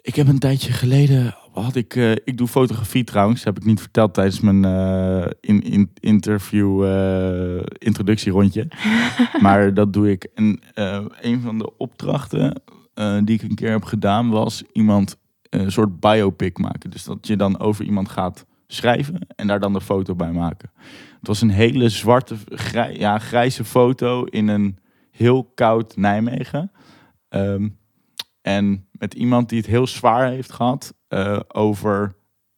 Ik 0.00 0.14
heb 0.14 0.28
een 0.28 0.38
tijdje 0.38 0.72
geleden, 0.72 1.36
had 1.62 1.74
ik, 1.74 1.96
eh, 1.96 2.12
ik 2.12 2.38
doe 2.38 2.48
fotografie 2.48 3.04
trouwens, 3.04 3.44
heb 3.44 3.56
ik 3.56 3.64
niet 3.64 3.80
verteld 3.80 4.14
tijdens 4.14 4.40
mijn 4.40 4.64
eh, 4.64 5.30
in, 5.40 5.62
in, 5.62 5.90
interview 6.00 6.84
eh, 6.84 7.62
introductierondje. 7.78 8.68
maar 9.42 9.74
dat 9.74 9.92
doe 9.92 10.10
ik. 10.10 10.28
En 10.34 10.60
een 11.20 11.40
van 11.40 11.58
de 11.58 11.76
opdrachten 11.76 12.62
die 13.24 13.34
ik 13.34 13.42
een 13.42 13.54
keer 13.54 13.70
heb 13.70 13.84
gedaan 13.84 14.30
was 14.30 14.62
iemand 14.72 15.16
een 15.50 15.72
soort 15.72 16.00
biopic 16.00 16.58
maken. 16.58 16.90
Dus 16.90 17.04
dat 17.04 17.26
je 17.26 17.36
dan 17.36 17.58
over 17.58 17.84
iemand 17.84 18.08
gaat 18.08 18.46
schrijven 18.66 19.18
en 19.36 19.46
daar 19.46 19.60
dan 19.60 19.72
de 19.72 19.80
foto 19.80 20.14
bij 20.14 20.32
maken. 20.32 20.70
Het 21.18 21.26
was 21.26 21.40
een 21.40 21.50
hele 21.50 21.88
zwarte, 21.88 22.36
grij, 22.48 22.96
ja, 22.98 23.18
grijze 23.18 23.64
foto 23.64 24.24
in 24.24 24.48
een 24.48 24.78
heel 25.10 25.50
koud 25.54 25.96
Nijmegen. 25.96 26.70
Ehm, 27.28 27.68
en 28.42 28.86
met 28.92 29.14
iemand 29.14 29.48
die 29.48 29.58
het 29.58 29.66
heel 29.66 29.86
zwaar 29.86 30.28
heeft 30.28 30.52
gehad 30.52 30.94
eh, 31.14 31.40
over 31.48 32.14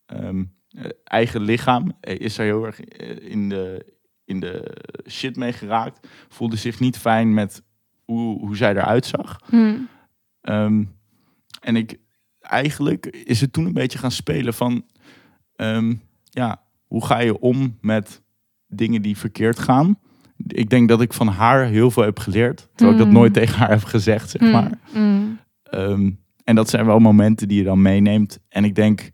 ehm, 0.06 0.44
eh, 0.68 0.84
eigen 1.04 1.40
lichaam. 1.40 1.92
Eh, 2.00 2.18
Is 2.20 2.38
er 2.38 2.44
heel 2.44 2.64
erg 2.66 2.80
in 3.20 3.48
de, 3.48 3.94
in 4.24 4.40
de 4.40 4.76
shit 5.08 5.36
mee 5.36 5.52
geraakt. 5.52 6.08
Voelde 6.28 6.56
zich 6.56 6.80
niet 6.80 6.98
fijn 6.98 7.34
met 7.34 7.62
hoe, 8.04 8.38
hoe 8.40 8.56
zij 8.56 8.70
eruit 8.70 9.06
zag. 9.06 9.40
Hm. 9.48 9.74
Ehm, 10.40 10.84
en 11.60 11.76
ik, 11.76 11.98
eigenlijk 12.40 13.06
is 13.06 13.40
het 13.40 13.52
toen 13.52 13.66
een 13.66 13.72
beetje 13.72 13.98
gaan 13.98 14.10
spelen 14.10 14.54
van, 14.54 14.84
ehm, 15.56 15.94
ja, 16.24 16.62
hoe 16.86 17.04
ga 17.06 17.18
je 17.18 17.38
om 17.40 17.78
met 17.80 18.22
dingen 18.66 19.02
die 19.02 19.16
verkeerd 19.16 19.58
gaan? 19.58 19.98
Ik 20.46 20.70
denk 20.70 20.88
dat 20.88 21.00
ik 21.00 21.12
van 21.12 21.28
haar 21.28 21.64
heel 21.64 21.90
veel 21.90 22.02
heb 22.02 22.18
geleerd, 22.18 22.68
terwijl 22.74 22.90
ik 22.92 22.98
dat 22.98 23.06
Hmm. 23.06 23.16
nooit 23.16 23.32
tegen 23.34 23.56
haar 23.58 23.70
heb 23.70 23.84
gezegd, 23.84 24.30
zeg 24.30 24.40
Hm. 24.40 24.50
maar. 24.50 24.78
En 26.46 26.54
dat 26.54 26.68
zijn 26.68 26.86
wel 26.86 26.98
momenten 26.98 27.48
die 27.48 27.58
je 27.58 27.64
dan 27.64 27.82
meeneemt. 27.82 28.38
En 28.48 28.64
ik 28.64 28.74
denk, 28.74 29.10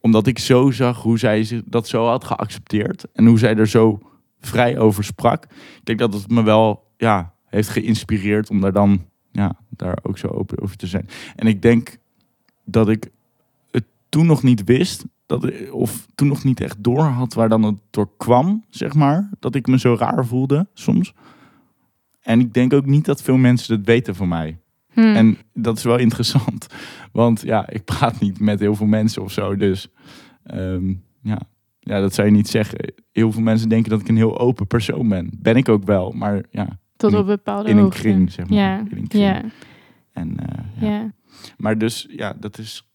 omdat 0.00 0.26
ik 0.26 0.38
zo 0.38 0.70
zag 0.70 1.02
hoe 1.02 1.18
zij 1.18 1.62
dat 1.64 1.88
zo 1.88 2.06
had 2.06 2.24
geaccepteerd 2.24 3.04
en 3.12 3.26
hoe 3.26 3.38
zij 3.38 3.56
er 3.56 3.68
zo 3.68 4.00
vrij 4.40 4.78
over 4.78 5.04
sprak, 5.04 5.44
ik 5.44 5.84
denk 5.84 5.98
dat 5.98 6.12
het 6.14 6.30
me 6.30 6.42
wel 6.42 6.86
ja, 6.96 7.34
heeft 7.44 7.68
geïnspireerd 7.68 8.50
om 8.50 8.60
daar 8.60 8.72
dan 8.72 9.04
ja, 9.32 9.56
daar 9.68 9.98
ook 10.02 10.18
zo 10.18 10.26
open 10.26 10.62
over 10.62 10.76
te 10.76 10.86
zijn. 10.86 11.08
En 11.36 11.46
ik 11.46 11.62
denk 11.62 11.98
dat 12.64 12.88
ik 12.88 13.10
het 13.70 13.84
toen 14.08 14.26
nog 14.26 14.42
niet 14.42 14.64
wist, 14.64 15.04
dat, 15.26 15.70
of 15.70 16.06
toen 16.14 16.28
nog 16.28 16.44
niet 16.44 16.60
echt 16.60 16.84
door 16.84 17.02
had 17.02 17.34
waar 17.34 17.48
dan 17.48 17.62
het 17.62 17.78
door 17.90 18.10
kwam, 18.16 18.64
zeg 18.68 18.94
maar. 18.94 19.30
Dat 19.38 19.54
ik 19.54 19.66
me 19.66 19.78
zo 19.78 19.96
raar 19.98 20.26
voelde 20.26 20.66
soms. 20.74 21.14
En 22.20 22.40
ik 22.40 22.54
denk 22.54 22.72
ook 22.72 22.86
niet 22.86 23.04
dat 23.04 23.22
veel 23.22 23.36
mensen 23.36 23.76
het 23.76 23.86
weten 23.86 24.14
van 24.14 24.28
mij. 24.28 24.58
Hm. 24.92 25.00
En 25.00 25.38
dat 25.52 25.76
is 25.76 25.84
wel 25.84 25.98
interessant. 25.98 26.66
Want 27.12 27.40
ja, 27.40 27.68
ik 27.68 27.84
praat 27.84 28.20
niet 28.20 28.40
met 28.40 28.60
heel 28.60 28.74
veel 28.74 28.86
mensen 28.86 29.22
of 29.22 29.32
zo. 29.32 29.56
Dus 29.56 29.88
ehm, 30.44 30.88
ja. 31.22 31.40
ja, 31.80 32.00
dat 32.00 32.14
zou 32.14 32.26
je 32.28 32.32
niet 32.34 32.48
zeggen. 32.48 32.94
Heel 33.12 33.32
veel 33.32 33.42
mensen 33.42 33.68
denken 33.68 33.90
dat 33.90 34.00
ik 34.00 34.08
een 34.08 34.16
heel 34.16 34.38
open 34.38 34.66
persoon 34.66 35.08
ben. 35.08 35.30
Ben 35.38 35.56
ik 35.56 35.68
ook 35.68 35.84
wel. 35.84 36.12
Maar 36.12 36.44
ja, 36.50 36.78
Tot 36.96 37.12
op 37.14 37.20
een 37.20 37.26
bepaalde 37.26 37.68
in 37.68 37.76
een 37.76 37.82
hoogte. 37.82 38.00
kring, 38.00 38.32
zeg 38.32 38.48
maar. 38.48 38.58
Ja, 38.58 38.78
In 38.78 38.96
een 38.98 39.08
kring. 39.08 39.24
ja, 39.24 39.42
En, 40.12 40.36
eh, 40.38 40.64
ja. 40.80 40.88
ja. 40.88 41.12
Maar 41.56 41.78
dus 41.78 42.06
ja, 42.10 42.36
dat 42.40 42.58
is, 42.58 42.88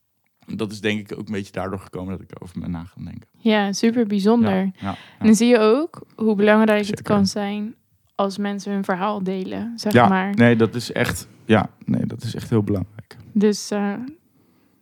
dat 0.56 0.72
is 0.72 0.82
denk 0.82 1.00
ik 1.00 1.20
ook 1.20 1.26
een 1.28 1.34
beetje 1.34 1.52
daardoor 1.52 1.80
gekomen 1.80 2.12
dat 2.12 2.22
ik 2.22 2.32
erover 2.36 2.60
ben 2.60 2.72
na 2.72 2.84
gaan 2.84 3.04
denken. 3.06 3.28
Ja, 3.38 3.72
super 3.74 4.08
bijzonder. 4.08 4.56
Ja, 4.64 4.72
ja, 4.80 4.96
En 5.20 5.26
dan 5.26 5.36
zie 5.36 5.48
je 5.48 5.60
ook 5.60 6.06
hoe 6.16 6.36
belangrijk 6.36 6.86
het 6.88 7.02
kan 7.02 7.26
zijn 7.28 7.76
als 8.24 8.38
mensen 8.38 8.72
hun 8.74 8.84
verhaal 8.84 9.24
delen, 9.24 9.74
zeg 9.76 9.94
ja. 9.94 10.08
maar. 10.08 10.34
nee, 10.36 10.56
dat 10.56 10.76
is 10.76 10.92
echt, 10.92 11.28
ja, 11.46 11.70
nee, 11.86 12.06
dat 12.06 12.24
is 12.24 12.36
echt 12.36 12.50
heel 12.50 12.64
belangrijk. 12.64 13.16
Dus 13.32 13.72
eh, 13.72 13.94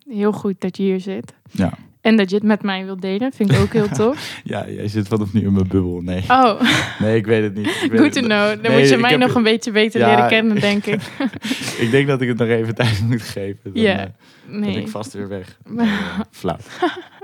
heel 0.09 0.31
goed 0.31 0.55
dat 0.59 0.77
je 0.77 0.83
hier 0.83 0.99
zit. 0.99 1.33
Ja. 1.51 1.73
En 2.01 2.17
dat 2.17 2.29
je 2.29 2.35
het 2.35 2.45
met 2.45 2.63
mij 2.63 2.85
wilt 2.85 3.01
delen, 3.01 3.31
vind 3.33 3.51
ik 3.51 3.59
ook 3.59 3.73
heel 3.73 3.87
tof. 4.03 4.41
Ja, 4.43 4.69
jij 4.69 4.87
zit 4.87 5.07
vanaf 5.07 5.33
nu 5.33 5.41
in 5.41 5.53
mijn 5.53 5.67
bubbel. 5.67 6.01
Nee, 6.01 6.23
Oh, 6.27 6.61
nee 6.99 7.15
ik 7.17 7.25
weet 7.25 7.43
het 7.43 7.55
niet. 7.55 7.67
Ik 7.83 7.91
weet 7.91 7.99
good 7.99 8.13
to 8.13 8.21
know. 8.21 8.29
Dan 8.49 8.61
Nee, 8.71 8.79
moet 8.79 8.89
je 8.89 8.97
mij 8.97 9.09
heb- 9.11 9.19
nog 9.19 9.35
een 9.35 9.43
beetje 9.43 9.71
beter 9.71 9.99
Ja, 9.99 10.07
leren 10.09 10.27
kennen, 10.27 10.59
denk 10.59 10.85
ik. 10.85 11.01
Ik 11.85 11.91
denk 11.91 12.07
dat 12.07 12.21
ik 12.21 12.27
het 12.27 12.37
nog 12.37 12.47
even 12.47 12.75
tijd 12.75 13.01
moet 13.07 13.21
geven. 13.21 13.59
Dan 13.73 13.81
Ja, 13.83 13.99
eh, 13.99 14.05
ben 14.49 14.59
Nee. 14.59 14.75
ik 14.81 14.87
vast 14.87 15.13
weer 15.13 15.27
weg. 15.27 15.57
Eh, 15.77 16.19
flauw. 16.31 16.57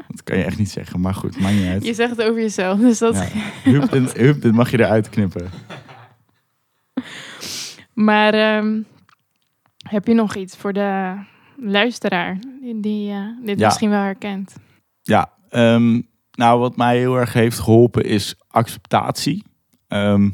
Dat 0.07 0.23
kan 0.23 0.37
je 0.37 0.43
echt 0.43 0.57
niet 0.57 0.69
zeggen, 0.71 0.99
maar 1.01 1.13
goed, 1.13 1.39
maakt 1.39 1.55
niet 1.55 1.67
uit. 1.67 1.85
Je 1.85 1.93
zegt 1.93 2.09
het 2.09 2.21
over 2.23 2.41
jezelf, 2.41 2.79
dus 2.79 2.97
dat... 2.97 3.15
Ja. 3.63 3.85
Dit, 3.85 4.13
Huub, 4.17 4.41
dit 4.41 4.51
mag 4.53 4.71
je 4.71 4.79
eruit 4.79 5.09
knippen. 5.09 5.49
Maar 7.97 8.33
ehm, 8.33 8.81
heb 9.77 10.07
je 10.07 10.13
nog 10.13 10.35
iets 10.35 10.57
voor 10.57 10.73
de 10.73 11.15
luisteraar 11.55 12.39
die, 12.75 13.11
eh, 13.11 13.25
dit 13.43 13.59
Ja. 13.59 13.65
misschien 13.65 13.89
wel 13.89 14.01
herkent? 14.01 14.55
Ja, 15.01 15.31
ehm, 15.49 16.01
nou 16.31 16.59
wat 16.59 16.77
mij 16.77 16.97
heel 16.97 17.15
erg 17.15 17.33
heeft 17.33 17.59
geholpen 17.59 18.05
is 18.05 18.35
acceptatie. 18.47 19.43
Ehm, 19.87 20.29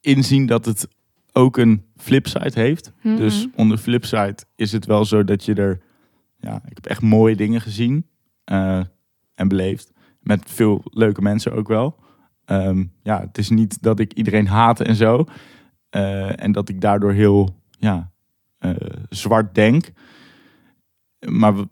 inzien 0.00 0.46
dat 0.46 0.64
het 0.64 0.88
ook 1.32 1.56
een 1.56 1.84
flipside 1.96 2.60
heeft. 2.60 2.92
Mhm. 3.02 3.16
Dus 3.16 3.46
onder 3.54 3.78
flipside 3.78 4.36
is 4.56 4.72
het 4.72 4.86
wel 4.86 5.04
zo 5.04 5.24
dat 5.24 5.44
je 5.44 5.54
er... 5.54 5.80
Ja, 6.36 6.54
ik 6.68 6.74
heb 6.74 6.86
echt 6.86 7.02
mooie 7.02 7.36
dingen 7.36 7.60
gezien 7.60 8.06
eh, 8.44 8.80
en 9.34 9.48
beleefd. 9.48 9.92
Met 10.20 10.42
veel 10.46 10.82
leuke 10.84 11.22
mensen 11.22 11.52
ook 11.52 11.68
wel. 11.68 12.02
Ja, 13.02 13.20
het 13.20 13.38
is 13.38 13.50
niet 13.50 13.82
dat 13.82 14.00
ik 14.00 14.12
iedereen 14.12 14.46
haat 14.46 14.80
en 14.80 14.94
zo. 14.94 15.26
Eh, 15.94 16.42
en 16.42 16.52
dat 16.52 16.68
ik 16.68 16.80
daardoor 16.80 17.12
heel 17.12 17.60
ja, 17.78 18.10
eh, 18.58 18.70
zwart 19.08 19.54
denk. 19.54 19.90
Maar 21.28 21.56
we- 21.56 21.68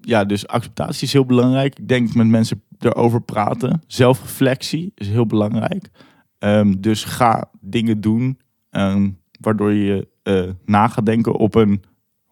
ja, 0.00 0.24
dus 0.24 0.46
acceptatie 0.46 1.06
is 1.06 1.12
heel 1.12 1.24
belangrijk. 1.26 1.78
Ik 1.78 1.88
denk 1.88 2.14
met 2.14 2.26
mensen 2.26 2.62
erover 2.78 3.20
praten. 3.22 3.82
Zelfreflectie 3.86 4.92
is 4.94 5.08
heel 5.08 5.26
belangrijk. 5.26 5.90
Ehm, 6.38 6.74
dus 6.80 7.04
ga 7.04 7.50
dingen 7.60 8.00
doen 8.00 8.38
ehm, 8.70 9.10
waardoor 9.40 9.72
je 9.72 10.08
eh, 10.22 10.50
na 10.64 10.88
gaat 10.88 11.06
denken 11.06 11.34
op 11.34 11.54
een 11.54 11.82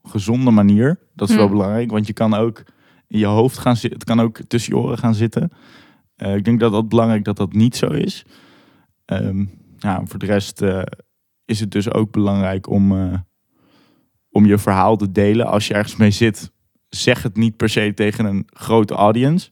gezonde 0.02 0.50
manier. 0.50 0.98
Dat 1.14 1.28
is 1.28 1.35
wel 1.35 1.46
Hmm. 1.46 1.55
belangrijk, 1.57 1.90
want 1.90 2.07
je 2.07 2.12
kan 2.12 2.35
ook 2.35 2.62
in 3.07 3.18
je 3.18 3.26
hoofd 3.26 3.59
gaan 3.59 3.76
zitten. 3.76 3.98
Het 3.98 4.09
kan 4.09 4.20
ook 4.20 4.38
tussen 4.48 4.74
je 4.74 4.81
oren 4.83 4.98
gaan 4.98 5.14
zitten. 5.14 5.50
Ik 6.16 6.44
denk 6.44 6.61
dat 6.61 6.72
dat 6.72 6.88
belangrijk 6.88 7.24
dat 7.24 7.37
dat 7.37 7.52
niet 7.52 7.76
zo 7.76 7.87
is. 7.87 8.24
Ehm, 9.05 9.44
ja, 9.78 10.00
voor 10.05 10.18
de 10.18 10.26
rest 10.26 10.62
is 11.52 11.60
het 11.60 11.70
dus 11.70 11.92
ook 11.92 12.10
belangrijk 12.10 12.68
om, 12.68 12.92
eh, 12.92 13.18
om 14.30 14.46
je 14.46 14.58
verhaal 14.58 14.96
te 14.96 15.12
delen. 15.12 15.46
Als 15.46 15.66
je 15.66 15.74
ergens 15.74 15.96
mee 15.96 16.10
zit, 16.10 16.52
zeg 16.88 17.22
het 17.22 17.36
niet 17.36 17.56
per 17.56 17.68
se 17.68 17.92
tegen 17.94 18.24
een 18.24 18.46
grote 18.46 18.94
audience. 18.94 19.50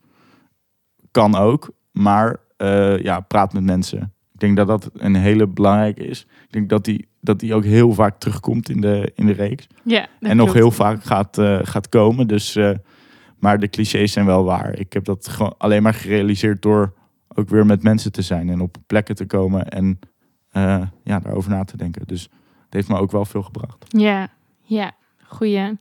Kan 1.10 1.34
ook, 1.34 1.70
maar 1.92 2.36
eh, 2.56 2.98
ja, 2.98 3.20
praat 3.20 3.52
met 3.52 3.62
mensen. 3.62 4.14
Ik 4.32 4.40
denk 4.40 4.56
dat 4.56 4.66
dat 4.66 4.90
een 4.94 5.14
hele 5.14 5.46
belangrijke 5.46 6.06
is. 6.06 6.26
Ik 6.42 6.52
denk 6.52 6.68
dat 6.68 6.84
die, 6.84 7.08
dat 7.20 7.40
die 7.40 7.54
ook 7.54 7.64
heel 7.64 7.92
vaak 7.92 8.18
terugkomt 8.18 8.68
in 8.68 8.80
de, 8.80 9.12
in 9.14 9.26
de 9.26 9.32
reeks. 9.32 9.66
ja, 9.82 10.06
en 10.20 10.36
nog 10.36 10.52
heel 10.52 10.70
vaak 10.70 11.04
gaat, 11.04 11.38
eh, 11.38 11.58
gaat 11.62 11.88
komen. 11.88 12.26
Dus, 12.26 12.58
maar 13.38 13.58
de 13.58 13.68
clichés 13.68 14.12
zijn 14.12 14.26
wel 14.26 14.44
waar. 14.44 14.78
Ik 14.78 14.92
heb 14.92 15.04
dat 15.04 15.28
gewoon 15.28 15.54
alleen 15.58 15.82
maar 15.82 15.94
gerealiseerd 15.94 16.62
door 16.62 16.94
ook 17.34 17.48
weer 17.48 17.66
met 17.66 17.82
mensen 17.82 18.12
te 18.12 18.22
zijn. 18.22 18.48
En 18.48 18.60
op 18.60 18.76
plekken 18.86 19.14
te 19.14 19.26
komen 19.26 19.68
en 19.68 19.98
eh, 20.50 20.82
ja, 21.04 21.18
daarover 21.18 21.50
na 21.50 21.64
te 21.64 21.76
denken. 21.76 22.02
Dus 22.06 22.22
het 22.64 22.74
heeft 22.74 22.88
me 22.88 22.96
ook 22.98 23.10
wel 23.10 23.24
veel 23.24 23.42
gebracht. 23.42 23.84
Ja, 23.88 24.28
ja, 24.62 24.92
goeie. 25.24 25.58
Het 25.58 25.78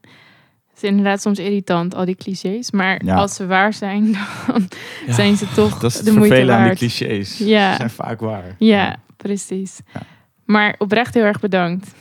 is 0.76 0.82
inderdaad 0.82 1.20
soms 1.20 1.38
irritant, 1.38 1.94
al 1.94 2.04
die 2.04 2.14
clichés. 2.14 2.70
Maar 2.70 3.04
Ja. 3.04 3.14
als 3.16 3.34
ze 3.34 3.46
waar 3.46 3.72
zijn, 3.72 4.12
dan 4.46 4.68
zijn 5.08 5.36
ze 5.36 5.46
toch 5.54 5.78
Dat 5.78 5.90
is 5.90 5.96
het 5.96 6.04
de 6.04 6.12
moeite 6.12 6.52
aan 6.52 6.68
die 6.68 6.76
clichés. 6.76 7.38
Ja. 7.38 7.70
Ze 7.70 7.76
zijn 7.76 7.90
vaak 7.90 8.20
waar. 8.20 8.54
Ja, 8.58 8.96
precies. 9.16 9.80
Ja. 9.94 10.02
Maar 10.44 10.74
oprecht 10.78 11.14
heel 11.14 11.24
erg 11.24 11.40
bedankt. 11.40 11.92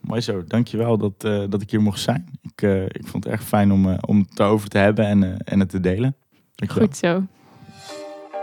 Mooi 0.00 0.20
zo. 0.20 0.44
Dankjewel 0.46 0.98
dat, 0.98 1.12
eh, 1.24 1.42
dat 1.48 1.62
ik 1.62 1.70
hier 1.70 1.82
mocht 1.82 2.00
zijn. 2.00 2.30
Ik, 2.42 2.62
eh, 2.62 2.84
ik 2.84 3.06
vond 3.06 3.24
het 3.24 3.32
erg 3.32 3.42
fijn 3.42 3.72
om, 3.72 3.88
eh, 3.88 3.98
om 4.00 4.18
het 4.30 4.38
erover 4.40 4.68
te 4.68 4.78
hebben 4.78 5.06
en, 5.06 5.22
eh, 5.24 5.30
en 5.44 5.60
het 5.60 5.68
te 5.68 5.80
delen. 5.80 6.16
Dankjewel. 6.54 6.86
Goed 6.86 6.96
zo. 6.96 7.22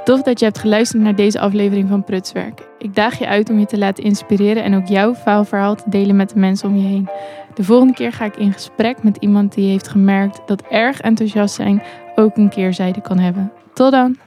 Tof 0.08 0.22
dat 0.22 0.39
je 0.39 0.46
hebt 0.46 0.58
geluisterd 0.58 1.04
naar 1.04 1.15
deze 1.15 1.39
aflevering 1.39 1.89
van 1.89 2.04
Prutswerk. 2.04 2.67
Ik 2.78 2.96
daag 2.96 3.20
je 3.20 3.28
uit 3.28 3.50
om 3.50 3.60
je 3.60 3.65
te 3.65 3.78
laten 3.78 4.04
inspireren 4.04 4.63
en 4.63 4.76
ook 4.76 4.88
jouw 4.88 5.13
faalverhaal 5.13 5.76
te 5.76 5.89
delen 5.89 6.15
met 6.15 6.30
de 6.30 6.39
mensen 6.39 6.70
om 6.70 6.76
je 6.76 6.88
heen. 6.88 7.10
De 7.54 7.63
volgende 7.63 7.93
keer 7.93 8.12
ga 8.12 8.26
ik 8.26 8.38
in 8.38 8.54
gesprek 8.54 9.04
met 9.04 9.17
iemand 9.17 9.54
die 9.54 9.70
heeft 9.70 9.88
gemerkt 9.88 10.41
dat 10.46 10.63
erg 10.70 11.02
enthousiast 11.02 11.56
zijn 11.56 11.84
ook 12.15 12.38
een 12.38 12.50
keerzijde 12.50 13.02
kan 13.02 13.20
hebben. 13.20 13.52
Tot 13.74 13.91
dan! 13.91 14.27